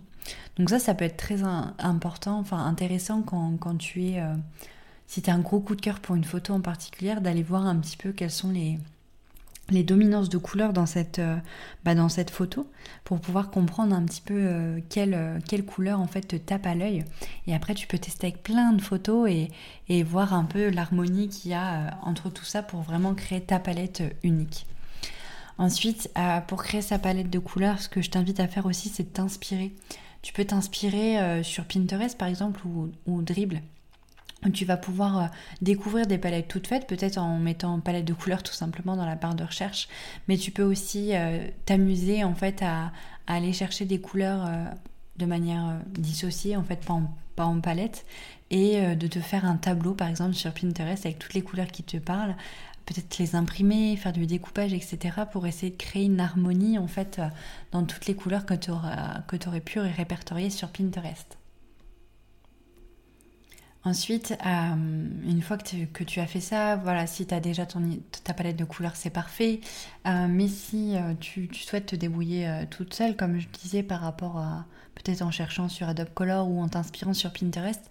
Donc 0.58 0.70
ça, 0.70 0.80
ça 0.80 0.94
peut 0.94 1.06
être 1.06 1.18
très 1.18 1.44
important, 1.44 2.40
enfin 2.40 2.66
intéressant 2.66 3.22
quand, 3.24 3.58
quand 3.58 3.76
tu 3.78 4.06
es 4.06 4.22
euh, 4.22 4.36
si 5.08 5.22
tu 5.22 5.30
un 5.30 5.40
gros 5.40 5.60
coup 5.60 5.76
de 5.76 5.82
cœur 5.82 6.00
pour 6.00 6.16
une 6.16 6.24
photo 6.24 6.54
en 6.54 6.62
particulier, 6.62 7.16
d'aller 7.22 7.44
voir 7.44 7.66
un 7.66 7.76
petit 7.76 7.98
peu 7.98 8.12
quelles 8.12 8.32
sont 8.32 8.52
les, 8.52 8.80
dominances 9.84 10.30
de 10.30 10.38
couleurs 10.38 10.74
dans 10.74 10.86
cette, 10.86 11.20
euh, 11.20 11.38
bah, 11.84 11.96
dans 11.96 12.10
cette 12.10 12.30
photo 12.30 12.68
pour 13.04 13.20
pouvoir 13.20 13.50
comprendre 13.50 13.96
un 13.96 14.04
petit 14.04 14.22
peu 14.22 14.34
euh, 14.36 14.80
quelle, 14.90 15.14
euh, 15.14 15.40
quelle, 15.48 15.66
couleur 15.66 16.00
en 16.00 16.08
fait 16.08 16.22
te 16.22 16.36
tape 16.36 16.66
à 16.66 16.76
l'œil. 16.76 17.06
Et 17.48 17.54
après, 17.54 17.76
tu 17.76 17.88
peux 17.88 17.98
tester 17.98 18.28
avec 18.28 18.44
plein 18.44 18.74
de 18.74 18.82
photos 18.82 19.30
et, 19.30 19.52
et 19.90 20.04
voir 20.04 20.34
un 20.34 20.46
peu 20.46 20.70
l'harmonie 20.70 21.30
qu'il 21.30 21.52
y 21.52 21.54
a 21.54 22.00
entre 22.04 22.30
tout 22.30 22.46
ça 22.46 22.64
pour 22.64 22.82
vraiment 22.82 23.14
créer 23.14 23.42
ta 23.42 23.60
palette 23.60 24.04
unique. 24.24 24.66
Ensuite, 25.60 26.12
pour 26.48 26.64
créer 26.64 26.82
sa 26.82 26.98
palette 26.98 27.30
de 27.30 27.38
couleurs, 27.38 27.80
ce 27.80 27.88
que 27.88 28.02
je 28.02 28.10
t'invite 28.10 28.40
à 28.40 28.48
faire 28.48 28.66
aussi, 28.66 28.90
c'est 28.90 29.04
de 29.04 29.10
t'inspirer. 29.10 29.72
Tu 30.24 30.34
peux 30.34 30.46
t'inspirer 30.46 31.44
sur 31.44 31.66
Pinterest 31.66 32.18
par 32.18 32.28
exemple 32.28 32.66
ou, 32.66 32.90
ou 33.06 33.22
Dribble 33.22 33.62
tu 34.52 34.66
vas 34.66 34.78
pouvoir 34.78 35.18
euh, 35.18 35.28
découvrir 35.62 36.08
des 36.08 36.18
palettes 36.18 36.48
toutes 36.48 36.68
faites, 36.68 36.88
peut-être 36.88 37.18
en 37.18 37.38
mettant 37.38 37.80
palette 37.80 38.06
de 38.06 38.14
couleurs 38.14 38.44
tout 38.44 38.54
simplement 38.54 38.96
dans 38.96 39.06
la 39.06 39.16
barre 39.16 39.36
de 39.36 39.44
recherche, 39.44 39.88
mais 40.28 40.38
tu 40.38 40.52
peux 40.52 40.64
aussi 40.64 41.16
euh, 41.16 41.48
t'amuser 41.66 42.24
en 42.24 42.36
fait 42.36 42.62
à, 42.62 42.92
aller 43.26 43.54
chercher 43.54 43.86
des 43.86 44.00
couleurs 44.00 44.46
euh, 44.46 44.66
de 45.18 45.26
manière 45.26 45.80
dissociée, 45.98 46.58
en 46.58 46.64
fait 46.64 46.84
pas 47.36 47.44
en, 47.44 47.60
palette, 47.62 48.06
et 48.52 48.96
de 48.96 49.08
te 49.08 49.20
faire 49.20 49.46
un 49.46 49.56
tableau 49.56 49.94
par 49.94 50.08
exemple 50.08 50.34
sur 50.34 50.52
Pinterest 50.52 51.06
avec 51.06 51.20
toutes 51.20 51.34
les 51.34 51.42
couleurs 51.42 51.68
qui 51.68 51.84
te 51.84 51.98
parlent, 51.98 52.36
peut-être 52.86 53.18
les 53.18 53.36
imprimer, 53.36 53.96
faire 53.96 54.12
du 54.12 54.28
découpage, 54.28 54.74
etc. 54.74 55.22
pour 55.32 55.48
essayer 55.48 55.72
de 55.72 55.78
créer 55.78 56.06
une 56.06 56.20
harmonie 56.20 56.78
en 56.78 56.88
fait 56.88 57.22
dans 57.72 57.84
toutes 57.84 58.08
les 58.08 58.16
couleurs 58.16 58.46
que 58.46 58.54
tu 58.56 58.72
aurais 58.72 59.62
pu 59.62 59.80
répertorier 59.80 60.50
sur 60.50 60.70
Pinterest. 60.70 61.38
Ensuite, 63.86 64.34
euh, 64.46 64.76
une 65.26 65.42
fois 65.42 65.58
que 65.58 66.04
tu, 66.06 66.20
as 66.22 66.26
fait 66.26 66.40
ça, 66.40 66.78
voilà, 66.78 67.06
si 67.06 67.26
tu 67.26 67.34
as 67.34 67.42
déjà 67.42 67.66
ton, 67.66 67.82
ta 68.24 68.34
palette 68.34 68.56
de 68.56 68.64
couleurs, 68.64 68.96
c'est 68.96 69.10
parfait. 69.10 69.60
Euh, 70.08 70.28
mais 70.30 70.48
si 70.48 70.96
euh, 70.96 71.14
tu, 71.20 71.50
souhaites 71.54 71.88
te 71.88 71.96
débrouiller 71.98 72.50
toute 72.70 72.94
seule, 72.94 73.18
comme 73.18 73.40
je 73.40 73.48
disais, 73.50 73.84
par 73.84 74.00
rapport 74.00 74.38
à 74.38 74.66
peut-être 74.96 75.22
en 75.22 75.32
cherchant 75.32 75.68
sur 75.68 75.90
Adobe 75.90 76.14
Color 76.14 76.48
ou 76.48 76.62
en 76.62 76.70
t'inspirant 76.70 77.14
sur 77.14 77.34
Pinterest, 77.34 77.82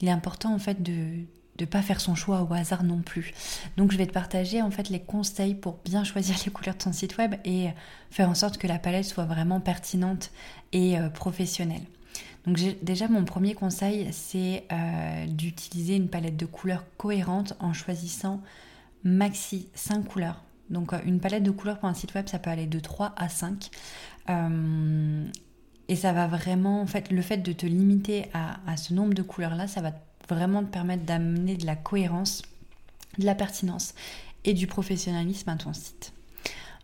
il 0.00 0.08
est 0.08 0.12
important 0.12 0.54
en 0.54 0.58
fait 0.58 0.82
de 0.82 1.24
ne 1.60 1.66
pas 1.66 1.82
faire 1.82 2.00
son 2.00 2.14
choix 2.14 2.42
au 2.48 2.54
hasard 2.54 2.82
non 2.82 3.02
plus. 3.02 3.34
Donc 3.76 3.92
je 3.92 3.98
vais 3.98 4.06
te 4.06 4.12
partager 4.12 4.62
en 4.62 4.70
fait 4.70 4.88
les 4.88 5.00
conseils 5.00 5.54
pour 5.54 5.80
bien 5.84 6.02
choisir 6.02 6.34
les 6.46 6.50
couleurs 6.50 6.76
de 6.76 6.82
ton 6.82 6.92
site 6.94 7.18
web 7.18 7.34
et 7.44 7.68
faire 8.10 8.30
en 8.30 8.34
sorte 8.34 8.56
que 8.56 8.66
la 8.66 8.78
palette 8.78 9.04
soit 9.04 9.26
vraiment 9.26 9.60
pertinente 9.60 10.30
et 10.72 10.96
professionnelle. 11.12 11.84
Donc 12.46 12.58
déjà 12.82 13.08
mon 13.08 13.24
premier 13.24 13.54
conseil 13.54 14.08
c'est 14.12 14.64
euh, 14.72 15.26
d'utiliser 15.26 15.96
une 15.96 16.08
palette 16.08 16.36
de 16.36 16.46
couleurs 16.46 16.84
cohérente 16.96 17.54
en 17.60 17.72
choisissant 17.72 18.40
maxi 19.04 19.68
5 19.74 20.04
couleurs. 20.04 20.42
Donc 20.70 20.92
euh, 20.92 20.98
une 21.04 21.20
palette 21.20 21.44
de 21.44 21.50
couleurs 21.50 21.78
pour 21.78 21.88
un 21.88 21.94
site 21.94 22.14
web 22.14 22.28
ça 22.28 22.38
peut 22.38 22.50
aller 22.50 22.66
de 22.66 22.80
3 22.80 23.14
à 23.16 23.28
5. 23.28 23.70
Euh, 24.30 25.24
et 25.88 25.96
ça 25.96 26.12
va 26.12 26.26
vraiment, 26.26 26.80
en 26.80 26.86
fait, 26.86 27.10
le 27.10 27.20
fait 27.22 27.38
de 27.38 27.52
te 27.52 27.66
limiter 27.66 28.26
à, 28.32 28.60
à 28.66 28.76
ce 28.76 28.94
nombre 28.94 29.14
de 29.14 29.22
couleurs-là, 29.22 29.66
ça 29.66 29.82
va 29.82 29.90
vraiment 30.28 30.62
te 30.62 30.70
permettre 30.70 31.04
d'amener 31.04 31.56
de 31.56 31.66
la 31.66 31.76
cohérence, 31.76 32.42
de 33.18 33.26
la 33.26 33.34
pertinence 33.34 33.94
et 34.44 34.54
du 34.54 34.66
professionnalisme 34.66 35.50
à 35.50 35.56
ton 35.56 35.72
site. 35.72 36.12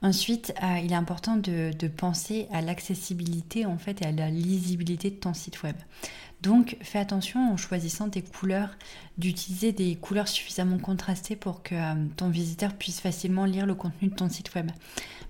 Ensuite, 0.01 0.55
euh, 0.63 0.79
il 0.83 0.93
est 0.93 0.97
important 0.97 1.37
de, 1.37 1.73
penser 1.89 2.47
à 2.53 2.61
l'accessibilité 2.61 3.67
en 3.67 3.79
fait 3.79 4.03
et 4.03 4.07
à 4.07 4.13
la 4.13 4.31
lisibilité 4.31 5.11
de 5.11 5.17
ton 5.17 5.35
site 5.35 5.63
web. 5.63 5.77
Donc 6.41 6.77
fais 6.83 7.01
attention 7.01 7.53
en 7.53 7.57
choisissant 7.57 8.09
tes 8.11 8.23
couleurs, 8.23 8.71
d'utiliser 9.17 9.73
des 9.73 9.97
couleurs 9.97 10.29
suffisamment 10.29 10.79
contrastées 10.79 11.35
pour 11.35 11.65
que 11.65 11.75
euh, 11.75 11.95
ton 12.17 12.29
visiteur 12.29 12.75
puisse 12.75 13.01
facilement 13.01 13.45
lire 13.45 13.67
le 13.67 13.75
contenu 13.75 14.09
de 14.09 14.15
ton 14.15 14.29
site 14.29 14.55
web. 14.55 14.71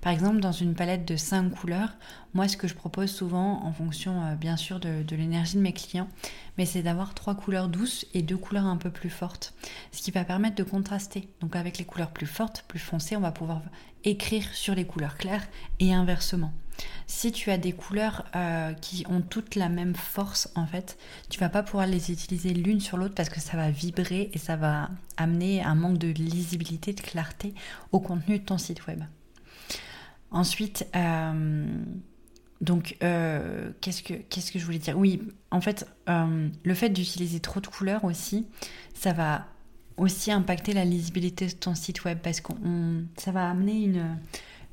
Par 0.03 0.13
exemple, 0.13 0.41
dans 0.41 0.53
une 0.53 0.75
palette 0.75 1.07
de 1.07 1.17
5 1.17 1.49
couleurs, 1.51 1.95
moi 2.35 2.47
ce 2.47 2.59
que 2.59 2.69
je 2.69 2.75
propose 2.75 3.11
souvent, 3.11 3.65
en 3.65 3.73
fonction 3.73 4.23
euh, 4.23 4.35
bien 4.35 4.59
sûr 4.59 4.81
de, 4.81 5.03
l'énergie 5.17 5.57
de 5.57 5.63
mes 5.63 5.73
clients, 5.73 6.09
mais 6.59 6.67
c'est 6.67 6.83
d'avoir 6.83 7.15
trois 7.15 7.35
couleurs 7.35 7.69
douces 7.69 8.05
et 8.13 8.21
deux 8.21 8.37
couleurs 8.37 8.67
un 8.67 8.77
peu 8.77 8.91
plus 8.91 9.11
fortes, 9.11 9.55
ce 9.93 10.03
qui 10.03 10.11
va 10.11 10.25
permettre 10.25 10.57
de 10.57 10.63
contraster. 10.63 11.29
Donc 11.41 11.57
avec 11.57 11.79
les 11.79 11.87
couleurs 11.87 12.11
plus 12.11 12.27
fortes, 12.27 12.67
plus 12.69 12.79
foncées, 12.79 13.17
on 13.17 13.21
va 13.21 13.33
pouvoir 13.33 13.63
écrire 14.09 14.45
sur 14.53 14.75
les 14.75 14.85
couleurs 14.85 15.17
claires 15.17 15.47
et 15.81 15.93
inversement. 15.93 16.53
Si 17.07 17.33
tu 17.33 17.51
as 17.51 17.59
des 17.59 17.73
couleurs 17.73 18.25
euh, 18.37 18.73
qui 18.75 19.05
ont 19.09 19.21
toutes 19.21 19.55
la 19.55 19.69
même 19.69 19.95
force, 19.95 20.51
en 20.55 20.67
fait, 20.67 20.99
tu 21.29 21.41
vas 21.41 21.49
pas 21.49 21.63
pouvoir 21.63 21.87
les 21.87 22.11
utiliser 22.13 22.53
l'une 22.53 22.81
sur 22.81 22.97
l'autre 22.97 23.15
parce 23.15 23.31
que 23.31 23.41
ça 23.41 23.57
va 23.57 23.71
vibrer 23.71 24.31
et 24.33 24.39
ça 24.39 24.57
va 24.57 24.91
amener 25.17 25.63
un 25.63 25.75
manque 25.75 25.99
de 25.99 26.09
lisibilité, 26.09 26.93
de 26.93 27.01
clarté 27.01 27.55
au 27.93 28.01
contenu 28.01 28.39
de 28.39 28.45
ton 28.45 28.59
site 28.59 28.87
web. 28.87 29.03
Ensuite, 30.31 30.87
euh, 30.95 31.67
donc, 32.61 32.97
euh, 33.03 33.71
qu'est-ce, 33.81 34.03
que, 34.03 34.59
je 34.59 34.65
voulais 34.65 34.79
dire? 34.79 34.99
Oui, 34.99 35.23
en 35.51 35.61
fait, 35.61 35.87
le 36.07 36.75
fait 36.75 36.91
d'utiliser 36.91 37.41
trop 37.41 37.61
de 37.61 37.67
couleurs 37.67 38.05
aussi, 38.05 38.47
ça 38.95 39.13
va 39.13 39.47
aussi 39.99 40.31
impacter 40.31 40.73
la 40.73 40.85
lisibilité 40.85 41.47
de 41.47 41.53
ton 41.53 41.75
site 41.75 42.05
web 42.05 42.19
parce 42.23 42.41
que 42.41 42.53
ça 43.17 43.33
va 43.33 43.49
amener 43.49 43.83
une, 43.83 44.19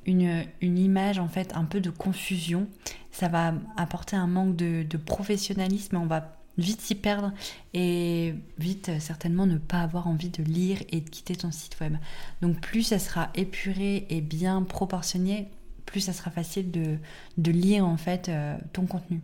une, 0.06 0.46
une, 0.62 0.78
image 0.78 1.20
en 1.20 1.28
fait 1.28 1.56
un 1.56 1.66
peu 1.66 1.82
de 1.82 1.90
confusion. 1.90 2.68
ça 3.12 3.28
va 3.28 3.54
apporter 3.78 4.16
un 4.16 4.28
manque 4.28 4.56
de, 4.56 4.98
professionnalisme, 4.98 5.98
on 5.98 6.06
va 6.06 6.38
vite 6.58 6.80
s'y 6.80 6.96
perdre 6.96 7.34
et 7.74 8.34
vite 8.58 8.92
certainement 9.00 9.46
ne 9.46 9.58
pas 9.58 9.82
avoir 9.82 10.08
envie 10.08 10.30
de 10.30 10.42
lire 10.42 10.78
et 10.90 11.02
de 11.02 11.10
quitter 11.10 11.36
ton 11.36 11.52
site 11.52 11.78
web. 11.82 11.98
Donc 12.42 12.62
plus 12.62 12.84
ça 12.84 13.00
sera 13.00 13.30
épuré 13.36 14.06
et 14.10 14.22
bien 14.22 14.62
proportionné, 14.64 15.50
plus 15.86 16.02
ça 16.02 16.14
sera 16.14 16.32
facile 16.32 16.72
de, 16.72 17.52
lire 17.52 17.86
en 17.86 17.98
fait 17.98 18.30
euh, 18.30 18.58
ton 18.74 18.86
contenu. 18.86 19.22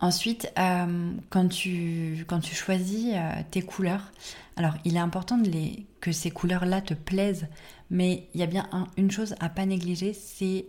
Ensuite, 0.00 0.50
euh, 0.58 1.12
quand, 1.28 1.48
tu, 1.48 2.24
quand 2.26 2.40
tu 2.40 2.54
choisis 2.54 3.12
euh, 3.14 3.32
tes 3.50 3.62
couleurs, 3.62 4.12
alors 4.56 4.74
il 4.84 4.96
est 4.96 5.00
important 5.00 5.36
de 5.36 5.48
les, 5.48 5.86
que 6.00 6.12
ces 6.12 6.30
couleurs-là 6.30 6.80
te 6.80 6.94
plaisent, 6.94 7.46
mais 7.90 8.28
il 8.34 8.40
y 8.40 8.42
a 8.42 8.46
bien 8.46 8.68
une 8.96 9.10
chose 9.10 9.34
à 9.40 9.48
pas 9.48 9.66
négliger, 9.66 10.12
c'est 10.14 10.66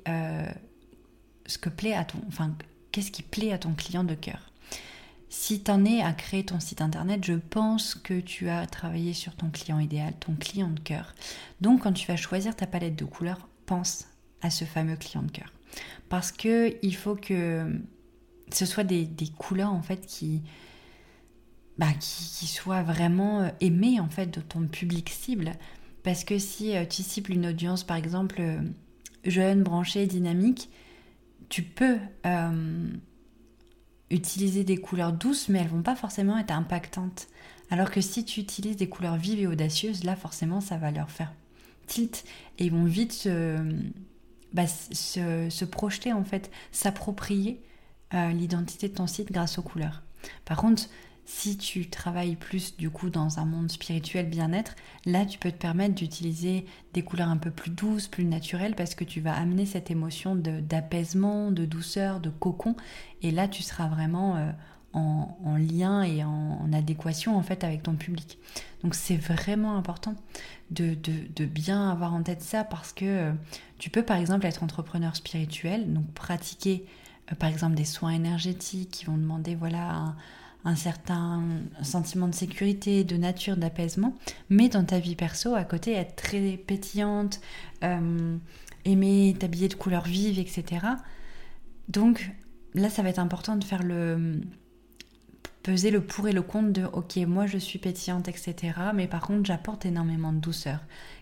ce 1.46 1.58
que 1.58 1.70
plaît 1.70 1.94
à 1.94 2.06
ton, 2.06 2.20
enfin, 2.28 2.56
qu'est-ce 2.92 3.12
qui 3.12 3.24
plaît 3.24 3.52
à 3.52 3.58
ton 3.58 3.74
client 3.74 4.04
de 4.04 4.16
cœur. 4.16 4.52
Si 5.30 5.64
tu 5.64 5.72
en 5.72 5.86
es 5.86 6.02
à 6.02 6.12
créer 6.12 6.46
ton 6.46 6.60
site 6.60 6.82
internet, 6.82 7.24
je 7.24 7.34
pense 7.34 7.96
que 7.96 8.20
tu 8.20 8.50
as 8.50 8.66
travaillé 8.66 9.14
sur 9.14 9.34
ton 9.34 9.50
client 9.50 9.80
idéal, 9.80 10.14
ton 10.20 10.34
client 10.34 10.68
de 10.68 10.80
cœur. 10.82 11.16
Donc 11.62 11.84
quand 11.84 11.94
tu 11.94 12.06
vas 12.06 12.18
choisir 12.18 12.54
ta 12.54 12.68
palette 12.68 12.98
de 12.98 13.06
couleurs, 13.06 13.48
pense 13.66 14.08
à 14.42 14.50
ce 14.50 14.66
fameux 14.66 14.98
client 14.98 15.24
de 15.24 15.32
cœur. 15.32 15.54
Parce 16.10 16.34
que 16.34 16.76
il 16.82 16.96
faut 16.96 17.16
que 17.16 17.80
ce 18.56 18.66
soit 18.66 18.84
des, 18.84 19.08
couleurs 19.38 19.72
en 19.72 19.82
fait 19.82 20.06
qui, 20.06 20.42
bah, 21.78 21.92
qui, 22.00 22.48
soient 22.48 22.84
vraiment 22.84 23.42
euh, 23.42 23.50
aimées 23.60 24.00
en 24.00 24.10
fait 24.10 24.28
de 24.28 24.42
ton 24.42 24.68
public 24.68 25.10
cible. 25.10 25.54
Parce 26.04 26.24
que 26.24 26.40
si 26.40 26.76
euh, 26.76 26.86
tu 26.86 27.04
cibles 27.04 27.32
une 27.32 27.48
audience 27.48 27.84
par 27.84 27.98
exemple 27.98 28.38
euh, 28.40 28.62
jeune, 29.24 29.64
branchée, 29.64 30.08
dynamique, 30.08 30.70
tu 31.50 31.64
peux 31.64 31.98
utiliser 34.10 34.64
des 34.64 34.78
couleurs 34.78 35.12
douces, 35.12 35.50
mais 35.50 35.60
elles 35.60 35.68
vont 35.68 35.82
pas 35.82 35.98
forcément 35.98 36.38
être 36.38 36.52
impactantes. 36.52 37.28
Alors 37.70 37.92
que 37.92 38.00
si 38.00 38.24
tu 38.24 38.40
utilises 38.40 38.78
des 38.78 38.88
couleurs 38.88 39.18
vives 39.18 39.40
et 39.40 39.48
audacieuses, 39.48 40.06
là 40.06 40.16
forcément 40.16 40.62
ça 40.62 40.78
va 40.78 40.92
leur 40.92 41.12
faire 41.12 41.34
tilt 41.88 42.24
et 42.58 42.66
ils 42.66 42.72
vont 42.72 42.86
vite 42.86 43.12
se, 43.12 43.58
bah, 44.54 44.68
se, 44.68 45.66
projeter 45.66 46.14
en 46.14 46.24
fait, 46.24 46.52
s'approprier 46.72 47.62
l'identité 48.14 48.90
de 48.90 48.96
ton 48.96 49.08
site 49.08 49.32
grâce 49.32 49.58
aux 49.58 49.62
couleurs. 49.62 50.02
Par 50.46 50.58
contre, 50.58 50.84
si 51.26 51.58
tu 51.58 51.90
travailles 51.90 52.36
plus 52.36 52.76
du 52.76 52.90
coup 52.90 53.10
dans 53.10 53.40
un 53.40 53.46
monde 53.46 53.72
spirituel 53.72 54.28
bien-être, 54.28 54.76
là 55.06 55.26
tu 55.26 55.40
peux 55.40 55.52
te 55.52 55.58
permettre 55.58 55.96
d'utiliser 55.96 56.66
des 56.94 57.04
couleurs 57.04 57.30
un 57.30 57.38
peu 57.38 57.52
plus 57.52 57.72
douces, 57.72 58.08
plus 58.08 58.26
naturelles, 58.26 58.76
parce 58.76 58.96
que 58.96 59.04
tu 59.04 59.22
vas 59.22 59.34
amener 59.34 59.66
cette 59.66 59.92
émotion 59.92 60.36
d'apaisement, 60.36 61.52
de, 61.52 61.66
douceur, 61.66 62.20
de 62.20 62.30
cocon, 62.30 62.76
et 63.22 63.32
là 63.32 63.48
tu 63.48 63.64
seras 63.64 63.88
vraiment 63.88 64.36
euh, 64.36 64.52
en, 64.94 65.56
lien 65.58 66.04
et 66.04 66.24
en, 66.24 66.70
adéquation 66.74 67.38
en 67.38 67.44
fait 67.44 67.64
avec 67.64 67.84
ton 67.84 67.96
public. 67.96 68.38
Donc 68.84 68.96
c'est 68.96 69.16
vraiment 69.16 69.78
important 69.78 70.16
de, 70.70 70.96
bien 71.46 71.90
avoir 71.90 72.14
en 72.14 72.24
tête 72.24 72.42
ça 72.42 72.64
parce 72.64 72.92
que 72.92 73.06
euh, 73.06 73.32
tu 73.78 73.90
peux 73.90 74.04
par 74.04 74.18
exemple 74.18 74.46
être 74.46 74.64
entrepreneur 74.64 75.16
spirituel, 75.16 75.94
donc 75.94 76.12
pratiquer 76.14 76.86
par 77.40 77.50
exemple 77.50 77.76
des 77.76 77.86
soins 77.86 78.12
énergétiques 78.12 78.92
qui 78.92 79.06
vont 79.06 79.18
demander 79.18 79.56
voilà 79.56 80.16
un, 80.64 80.76
certain 80.76 81.44
sentiment 81.82 82.28
de 82.28 82.36
sécurité, 82.36 83.04
de 83.04 83.18
nature, 83.18 83.58
d'apaisement, 83.58 84.16
mais 84.50 84.70
dans 84.70 84.84
ta 84.84 85.00
vie 85.00 85.16
perso, 85.16 85.56
à 85.56 85.64
côté, 85.64 85.94
être 85.94 86.16
très 86.16 86.58
pétillante, 86.58 87.42
euh, 87.84 88.38
aimer 88.86 89.36
t'habiller 89.40 89.68
de 89.70 89.74
couleurs 89.74 90.06
vives, 90.06 90.40
etc. 90.40 90.86
Donc 91.90 92.32
là, 92.76 92.90
ça 92.90 93.02
va 93.02 93.10
être 93.10 93.20
important 93.20 93.56
de 93.56 93.64
faire 93.64 93.82
le, 93.82 94.42
peser 95.64 95.92
le 95.92 96.02
pour 96.02 96.28
et 96.28 96.32
le 96.32 96.42
contre 96.42 96.72
de 96.72 96.86
ok 96.86 97.18
moi 97.28 97.46
je 97.46 97.58
suis 97.58 97.78
pétillante 97.78 98.28
etc 98.28 98.74
mais 98.96 99.08
par 99.08 99.22
contre 99.22 99.46
j'apporte 99.46 99.86
énormément 99.86 100.34
de 100.34 100.40
douceur. 100.40 100.80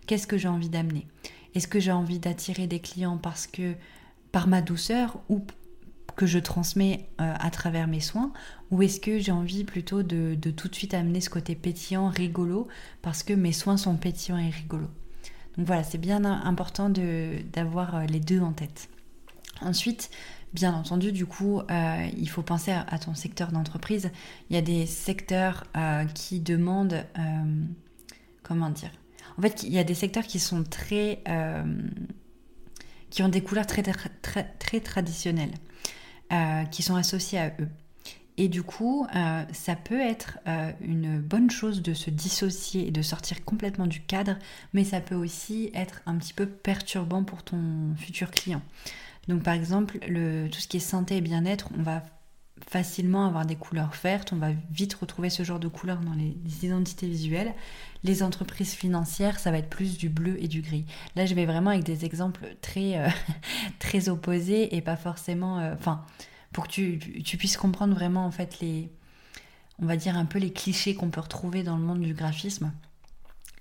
Qu'est-ce 0.08 0.28
que 0.28 0.38
j'ai 0.38 0.48
envie 0.48 0.70
d'amener? 0.70 1.08
Est-ce 1.56 1.68
que 1.68 1.80
j'ai 1.80 1.92
envie 1.92 2.20
d'attirer 2.20 2.68
des 2.68 2.80
clients 2.80 3.18
parce 3.18 3.48
que 3.48 3.74
par 4.32 4.48
ma 4.48 4.62
douceur 4.62 5.20
ou 5.30 5.42
que 6.20 6.26
je 6.26 6.38
transmets 6.38 7.08
euh, 7.22 7.34
à 7.40 7.50
travers 7.50 7.88
mes 7.88 8.02
soins 8.02 8.34
ou 8.72 8.82
est-ce 8.82 9.00
que 9.00 9.20
j'ai 9.20 9.32
envie 9.32 9.64
plutôt 9.64 10.04
de, 10.04 10.36
tout 10.52 10.68
de 10.68 10.76
suite 10.76 10.94
amener 10.94 11.22
ce 11.22 11.30
côté 11.30 11.56
pétillant 11.56 12.10
rigolo 12.10 12.68
parce 13.02 13.24
que 13.24 13.32
mes 13.32 13.54
soins 13.54 13.78
sont 13.78 13.96
pétillants 13.96 14.38
et 14.38 14.50
rigolos. 14.50 14.90
Donc 15.56 15.66
voilà 15.66 15.82
c'est 15.84 15.98
bien 15.98 16.26
important 16.26 16.90
d'avoir 16.90 17.96
euh, 17.96 18.04
les 18.04 18.20
deux 18.20 18.42
en 18.42 18.52
tête. 18.52 18.90
Ensuite 19.62 20.12
Bien 20.52 20.74
entendu, 20.74 21.12
du 21.12 21.28
coup, 21.28 21.60
euh, 21.60 22.08
il 22.18 22.28
faut 22.28 22.42
penser 22.42 22.72
à, 22.72 22.98
ton 22.98 23.14
secteur 23.14 23.52
d'entreprise. 23.52 24.10
Il 24.50 24.56
y 24.56 24.58
a 24.58 24.64
des 24.64 24.88
secteurs 24.88 25.64
qui 26.16 26.40
demandent, 26.40 27.06
comment 28.42 28.72
dire? 28.72 28.90
En 29.38 29.44
fait, 29.44 29.62
il 29.62 29.72
y 29.72 29.78
a 29.78 29.84
des 29.84 29.94
secteurs 29.94 30.24
qui 30.24 30.40
sont 30.40 30.64
très, 30.64 31.22
qui 33.12 33.22
ont 33.22 33.30
des 33.30 33.42
couleurs 33.42 33.68
très, 33.68 33.84
très, 33.84 34.80
traditionnelles, 34.80 35.54
qui 36.72 36.84
sont 36.84 36.96
associées 36.96 37.40
à 37.40 37.48
eux. 37.60 37.68
Et 38.38 38.48
du 38.48 38.64
coup, 38.64 39.06
ça 39.52 39.76
peut 39.76 40.00
être 40.00 40.40
une 40.80 41.20
bonne 41.20 41.50
chose 41.50 41.82
de 41.82 41.94
se 41.94 42.10
dissocier 42.10 42.88
et 42.88 42.92
de 42.92 43.02
sortir 43.02 43.44
complètement 43.44 43.86
du 43.86 44.00
cadre, 44.00 44.38
mais 44.74 44.86
ça 44.86 45.02
peut 45.02 45.16
aussi 45.16 45.72
être 45.74 46.02
un 46.06 46.16
petit 46.16 46.34
peu 46.34 46.46
perturbant 46.46 47.24
pour 47.24 47.44
ton 47.44 47.94
futur 47.98 48.32
client. 48.32 48.62
Donc 49.28 49.44
par 49.44 49.54
exemple, 49.54 50.00
le, 50.08 50.48
tout 50.48 50.60
ce 50.60 50.68
qui 50.68 50.78
est 50.78 50.80
santé 50.80 51.18
et 51.18 51.22
bien-être, 51.22 51.70
on 51.78 51.84
va 51.84 52.04
facilement 52.68 53.26
avoir 53.26 53.46
des 53.46 53.56
couleurs 53.56 53.94
vertes, 54.04 54.34
on 54.34 54.38
va 54.38 54.50
vite 54.72 54.94
retrouver 54.96 55.30
ce 55.30 55.44
genre 55.44 55.60
de 55.60 55.68
couleurs 55.68 56.00
dans 56.00 56.14
les, 56.14 56.36
identités 56.64 57.08
visuelles. 57.08 57.54
Les 58.04 58.24
entreprises 58.24 58.74
financières, 58.74 59.40
ça 59.40 59.52
va 59.52 59.58
être 59.58 59.70
plus 59.70 59.98
du 59.98 60.10
bleu 60.10 60.38
et 60.42 60.48
du 60.48 60.62
gris. 60.62 60.86
Là, 61.16 61.26
je 61.26 61.36
vais 61.36 61.46
vraiment 61.46 61.72
avec 61.72 61.84
des 61.84 62.06
exemples 62.06 62.56
très, 62.62 62.98
euh, 62.98 63.10
très 63.80 64.10
opposés 64.10 64.76
et 64.76 64.82
pas 64.82 64.98
forcément... 64.98 65.60
Euh, 65.60 65.74
enfin, 65.74 66.06
pour 66.52 66.68
que 66.68 66.72
tu, 66.72 67.00
tu, 67.24 67.38
puisses 67.38 67.58
comprendre 67.58 67.94
vraiment 67.94 68.26
en 68.26 68.32
fait 68.32 68.60
les... 68.60 68.90
On 69.82 69.86
va 69.86 69.96
dire 69.96 70.18
un 70.18 70.26
peu 70.26 70.40
les 70.40 70.52
clichés 70.52 70.96
qu'on 70.96 71.10
peut 71.10 71.22
retrouver 71.22 71.64
dans 71.64 71.78
le 71.78 71.84
monde 71.84 72.02
du 72.02 72.14
graphisme. 72.14 72.72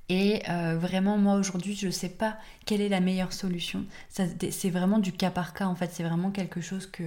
Et 0.08 0.42
euh, 0.48 0.78
vraiment, 0.78 1.18
moi 1.18 1.34
aujourd'hui, 1.34 1.76
je 1.76 1.87
ne 1.87 1.90
sais 1.92 2.08
pas 2.08 2.38
quelle 2.64 2.80
est 2.80 2.88
la 2.88 3.00
meilleure 3.00 3.32
solution. 3.32 3.84
C'est 4.08 4.70
vraiment 4.70 4.98
du 4.98 5.12
cas 5.12 5.30
par 5.30 5.52
cas, 5.52 5.66
en 5.66 5.74
fait. 5.74 5.90
C'est 5.92 6.02
vraiment 6.02 6.30
quelque 6.30 6.61
chose 6.61 6.87
que, 6.87 7.04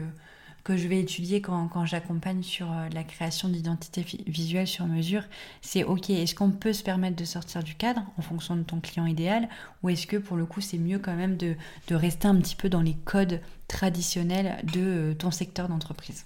que 0.63 0.77
je 0.77 0.87
vais 0.87 0.99
étudier 0.99 1.41
quand, 1.41 1.85
j'accompagne 1.85 2.43
sur 2.43 2.71
euh, 2.71 2.87
la 2.93 3.03
création 3.03 3.49
d'identité 3.49 4.05
visuelle 4.27 4.67
sur 4.67 4.85
mesure. 4.85 5.23
C'est 5.61 5.83
ok, 5.83 6.09
est-ce 6.09 6.35
qu'on 6.35 6.51
peut 6.51 6.73
se 6.73 6.83
permettre 6.83 7.15
de 7.15 7.25
sortir 7.25 7.63
du 7.63 7.75
cadre 7.75 8.03
en 8.17 8.21
fonction 8.21 8.55
de 8.55 8.63
ton 8.63 8.79
client 8.79 9.05
idéal 9.05 9.49
Ou 9.81 9.89
est-ce 9.89 10.05
que 10.05 10.17
pour 10.17 10.37
le 10.37 10.45
coup, 10.45 10.61
c'est 10.61 10.77
mieux 10.77 10.99
quand 10.99 11.15
même 11.15 11.37
de, 11.37 11.55
rester 11.89 12.27
un 12.27 12.35
petit 12.35 12.55
peu 12.55 12.69
dans 12.69 12.81
les 12.81 12.93
codes 12.93 13.41
traditionnels 13.67 14.63
de 14.63 14.81
euh, 14.81 15.13
ton 15.13 15.31
secteur 15.31 15.67
d'entreprise? 15.67 16.25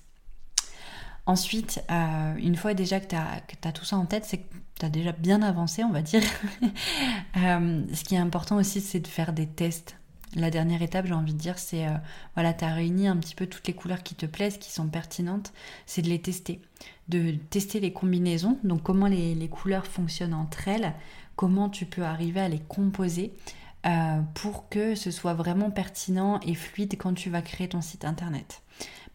Ensuite, 1.27 1.83
euh, 1.89 2.35
une 2.35 2.55
fois 2.55 2.73
déjà 2.75 2.99
que 2.99 3.07
tu 3.07 3.15
as, 3.15 3.71
tout 3.71 3.85
ça 3.85 3.97
en 3.97 4.05
tête, 4.05 4.25
c'est 4.25 4.37
que 4.37 4.53
tu 4.79 4.85
as 4.85 4.89
déjà 4.89 5.11
bien 5.11 5.41
avancé, 5.41 5.83
on 5.83 5.91
va 5.91 6.01
dire. 6.01 6.21
Ce 7.35 8.03
qui 8.03 8.15
est 8.15 8.19
important 8.19 8.57
aussi, 8.57 8.79
c'est 8.79 8.99
de 8.99 9.07
faire 9.07 9.33
des 9.33 9.47
tests. 9.47 9.97
La 10.35 10.51
dernière 10.51 10.81
étape, 10.81 11.05
j'ai 11.05 11.13
envie 11.13 11.33
de 11.33 11.39
dire, 11.39 11.57
c'est, 11.57 11.87
euh, 11.87 11.93
voilà, 12.33 12.53
tu 12.53 12.65
as 12.65 12.73
réuni 12.73 13.07
un 13.07 13.15
petit 13.15 13.35
peu 13.35 13.47
toutes 13.47 13.67
les 13.67 13.73
couleurs 13.73 14.03
qui 14.03 14.15
te 14.15 14.25
plaisent, 14.25 14.57
qui 14.57 14.71
sont 14.71 14.87
pertinentes, 14.87 15.53
c'est 15.85 16.01
de 16.01 16.09
les 16.09 16.21
tester. 16.21 16.61
De 17.07 17.31
tester 17.49 17.79
les 17.79 17.93
combinaisons, 17.93 18.59
donc 18.63 18.83
comment 18.83 19.07
les, 19.07 19.47
couleurs 19.47 19.85
fonctionnent 19.87 20.33
entre 20.33 20.67
elles, 20.67 20.93
comment 21.37 21.69
tu 21.69 21.85
peux 21.85 22.03
arriver 22.03 22.41
à 22.41 22.49
les 22.49 22.59
composer. 22.59 23.33
pour 24.33 24.67
que 24.69 24.95
ce 24.95 25.11
soit 25.11 25.35
vraiment 25.35 25.69
pertinent 25.69 26.39
et 26.41 26.55
fluide 26.55 26.95
quand 26.97 27.13
tu 27.13 27.29
vas 27.29 27.43
créer 27.43 27.69
ton 27.69 27.81
site 27.81 28.03
internet. 28.03 28.63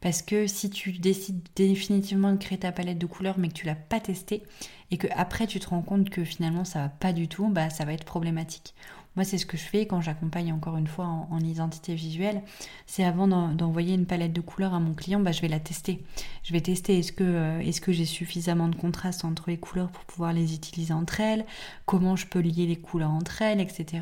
Parce 0.00 0.22
que 0.22 0.46
si 0.46 0.70
tu 0.70 0.92
décides 0.92 1.46
définitivement 1.56 2.32
de 2.32 2.38
créer 2.38 2.58
ta 2.58 2.72
palette 2.72 2.98
de 2.98 3.06
couleurs 3.06 3.38
mais 3.38 3.48
que 3.48 3.54
tu 3.54 3.66
l'as 3.66 3.74
pas 3.74 4.00
testée 4.00 4.42
et 4.90 4.96
que 4.96 5.06
après 5.14 5.46
tu 5.46 5.60
te 5.60 5.68
rends 5.68 5.82
compte 5.82 6.08
que 6.08 6.24
finalement 6.24 6.64
ça 6.64 6.82
va 6.82 6.88
pas 6.88 7.12
du 7.12 7.28
tout, 7.28 7.48
bah 7.48 7.68
ça 7.68 7.84
va 7.84 7.92
être 7.92 8.04
problématique. 8.04 8.74
Moi 9.20 9.26
c'est 9.26 9.36
ce 9.36 9.44
que 9.44 9.58
je 9.58 9.64
fais 9.64 9.84
quand 9.84 10.00
j'accompagne 10.00 10.50
encore 10.50 10.78
une 10.78 10.86
fois 10.86 11.04
en, 11.04 11.40
identité 11.40 11.94
visuelle, 11.94 12.40
c'est 12.86 13.04
avant 13.04 13.28
d'envoyer 13.28 13.92
une 13.94 14.06
palette 14.06 14.32
de 14.32 14.40
couleurs 14.40 14.72
à 14.72 14.80
mon 14.80 14.94
client, 14.94 15.20
bah 15.20 15.30
je 15.30 15.42
vais 15.42 15.48
la 15.48 15.60
tester. 15.60 16.02
Je 16.42 16.54
vais 16.54 16.62
tester 16.62 16.98
est-ce 16.98 17.12
que 17.12 17.22
euh, 17.22 17.60
est-ce 17.60 17.82
que 17.82 17.92
j'ai 17.92 18.06
suffisamment 18.06 18.68
de 18.68 18.76
contraste 18.76 19.26
entre 19.26 19.50
les 19.50 19.58
couleurs 19.58 19.90
pour 19.90 20.04
pouvoir 20.04 20.32
les 20.32 20.54
utiliser 20.54 20.94
entre 20.94 21.20
elles, 21.20 21.44
comment 21.84 22.16
je 22.16 22.28
peux 22.28 22.40
lier 22.40 22.64
les 22.66 22.76
couleurs 22.76 23.10
entre 23.10 23.42
elles, 23.42 23.60
etc. 23.60 24.00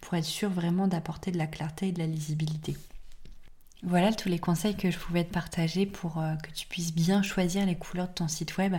pour 0.00 0.14
être 0.14 0.24
sûr 0.24 0.50
vraiment 0.50 0.88
d'apporter 0.88 1.30
de 1.30 1.38
la 1.38 1.46
clarté 1.46 1.86
et 1.86 1.92
de 1.92 2.00
la 2.00 2.08
lisibilité. 2.08 2.76
Voilà 3.88 4.12
tous 4.12 4.28
les 4.28 4.40
conseils 4.40 4.74
que 4.74 4.90
je 4.90 4.98
pouvais 4.98 5.22
te 5.22 5.32
partager 5.32 5.86
pour 5.86 6.18
euh, 6.18 6.34
que 6.42 6.50
tu 6.50 6.66
puisses 6.66 6.92
bien 6.92 7.22
choisir 7.22 7.64
les 7.64 7.76
couleurs 7.76 8.08
de 8.08 8.14
ton 8.14 8.26
site 8.26 8.58
web. 8.58 8.74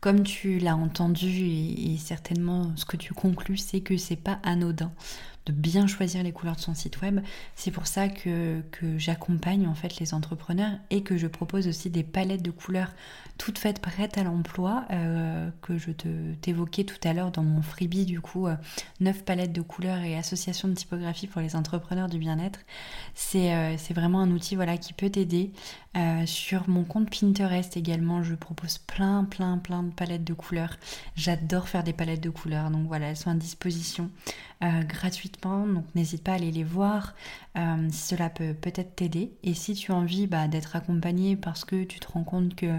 Comme 0.00 0.22
tu 0.22 0.60
l'as 0.60 0.76
entendu 0.76 1.26
et, 1.26 1.94
et, 1.94 1.98
certainement 1.98 2.70
ce 2.76 2.84
que 2.84 2.96
tu 2.96 3.12
conclus, 3.14 3.56
c'est 3.56 3.80
que 3.80 3.96
c'est 3.96 4.14
pas 4.14 4.38
anodin 4.44 4.92
de 5.46 5.52
bien 5.52 5.86
choisir 5.86 6.22
les 6.22 6.32
couleurs 6.32 6.56
de 6.56 6.60
son 6.60 6.74
site 6.74 7.00
web. 7.02 7.20
C'est 7.54 7.70
pour 7.70 7.86
ça 7.86 8.08
que, 8.08 8.62
j'accompagne 8.96 9.66
en 9.66 9.74
fait 9.74 9.98
les 9.98 10.14
entrepreneurs 10.14 10.72
et 10.90 11.02
que 11.02 11.16
je 11.16 11.26
propose 11.26 11.68
aussi 11.68 11.90
des 11.90 12.02
palettes 12.02 12.42
de 12.42 12.50
couleurs 12.50 12.90
toutes 13.36 13.58
faites 13.58 13.80
prêtes 13.80 14.16
à 14.16 14.22
l'emploi 14.22 14.84
euh, 14.92 15.50
que 15.60 15.76
je 15.76 15.90
t'évoquais 16.40 16.84
tout 16.84 16.96
à 17.02 17.12
l'heure 17.12 17.32
dans 17.32 17.42
mon 17.42 17.62
freebie 17.62 18.04
du 18.04 18.20
coup 18.20 18.46
euh, 18.46 18.54
9 19.00 19.24
palettes 19.24 19.52
de 19.52 19.60
couleurs 19.60 20.02
et 20.02 20.16
associations 20.16 20.68
de 20.68 20.74
typographie 20.74 21.26
pour 21.26 21.40
les 21.40 21.56
entrepreneurs 21.56 22.08
du 22.08 22.18
bien-être. 22.18 22.60
C'est 23.14 23.52
euh, 23.54 23.76
vraiment 23.90 24.20
un 24.20 24.30
outil 24.30 24.54
voilà 24.54 24.76
qui 24.76 24.92
peut 24.92 25.10
t'aider. 25.10 25.50
Euh, 25.96 26.26
sur 26.26 26.68
mon 26.68 26.82
compte 26.84 27.08
Pinterest 27.08 27.76
également, 27.76 28.22
je 28.22 28.34
propose 28.34 28.78
plein 28.78 29.24
plein 29.24 29.58
plein 29.58 29.82
de 29.82 29.92
palettes 29.92 30.24
de 30.24 30.34
couleurs. 30.34 30.76
J'adore 31.16 31.68
faire 31.68 31.82
des 31.82 31.92
palettes 31.92 32.22
de 32.22 32.30
couleurs 32.30 32.70
donc 32.70 32.86
voilà, 32.86 33.10
elles 33.10 33.16
sont 33.16 33.30
à 33.30 33.34
disposition 33.34 34.10
gratuitement 34.60 35.66
donc 35.66 35.84
n'hésite 35.94 36.22
pas 36.22 36.32
à 36.32 36.34
aller 36.36 36.50
les 36.50 36.64
voir 36.64 37.14
si 37.54 37.98
cela 37.98 38.30
peut 38.30 38.54
peut-être 38.54 38.96
t'aider. 38.96 39.32
Et 39.42 39.52
si 39.54 39.74
tu 39.74 39.92
as 39.92 39.94
envie 39.94 40.26
bah, 40.26 40.48
d'être 40.48 40.76
accompagné 40.76 41.36
parce 41.36 41.64
que 41.64 41.84
tu 41.84 42.00
te 42.00 42.10
rends 42.10 42.24
compte 42.24 42.54
que 42.54 42.78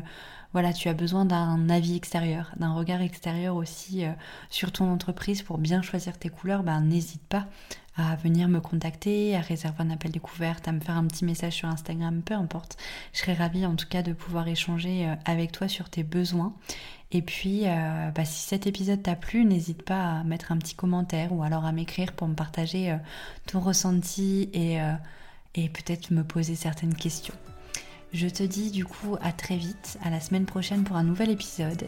voilà, 0.55 0.71
tu 0.71 0.87
as 0.87 0.93
besoin 0.93 1.25
d'un 1.25 1.69
avis 1.69 1.97
extérieur, 1.97 2.53
d'un 2.55 2.71
regard 2.71 3.01
extérieur 3.01 3.57
aussi 3.57 4.05
euh, 4.05 4.11
sur 4.49 4.71
ton 4.71 4.89
entreprise 4.89 5.41
pour 5.41 5.57
bien 5.57 5.81
choisir 5.81 6.17
tes 6.17 6.29
couleurs, 6.29 6.63
ben, 6.63 6.79
n'hésite 6.79 7.21
pas 7.27 7.45
à 7.97 8.15
venir 8.15 8.47
me 8.47 8.59
contacter, 8.59 9.35
à 9.35 9.41
réserver 9.41 9.83
un 9.83 9.89
appel 9.89 10.11
découverte, 10.11 10.67
à 10.67 10.71
me 10.71 10.79
faire 10.79 10.97
un 10.97 11.05
petit 11.05 11.25
message 11.25 11.53
sur 11.53 11.69
Instagram, 11.69 12.21
peu 12.21 12.33
importe. 12.33 12.77
Je 13.13 13.19
serais 13.19 13.33
ravie 13.33 13.65
en 13.65 13.75
tout 13.75 13.87
cas 13.87 14.01
de 14.01 14.13
pouvoir 14.13 14.47
échanger 14.47 15.07
euh, 15.07 15.15
avec 15.25 15.51
toi 15.51 15.67
sur 15.67 15.89
tes 15.89 16.03
besoins. 16.03 16.53
Et 17.11 17.21
puis, 17.21 17.61
euh, 17.65 18.11
bah, 18.11 18.25
si 18.25 18.41
cet 18.47 18.67
épisode 18.67 19.01
t'a 19.01 19.15
plu, 19.15 19.45
n'hésite 19.45 19.83
pas 19.83 20.19
à 20.19 20.23
mettre 20.23 20.51
un 20.51 20.57
petit 20.57 20.75
commentaire 20.75 21.31
ou 21.31 21.43
alors 21.43 21.65
à 21.65 21.71
m'écrire 21.71 22.13
pour 22.13 22.27
me 22.27 22.35
partager 22.35 22.97
ton 23.45 23.59
ressenti 23.61 24.49
et, 24.53 24.79
et 25.53 25.69
peut-être 25.69 26.11
me 26.11 26.23
poser 26.23 26.55
certaines 26.55 26.95
questions. 26.95 27.35
Je 28.11 28.27
te 28.27 28.43
dis 28.43 28.71
du 28.71 28.85
coup 28.85 29.17
à 29.21 29.31
très 29.31 29.55
vite, 29.55 29.97
à 30.03 30.09
la 30.09 30.19
semaine 30.19 30.45
prochaine 30.45 30.83
pour 30.83 30.97
un 30.97 31.03
nouvel 31.03 31.29
épisode. 31.29 31.87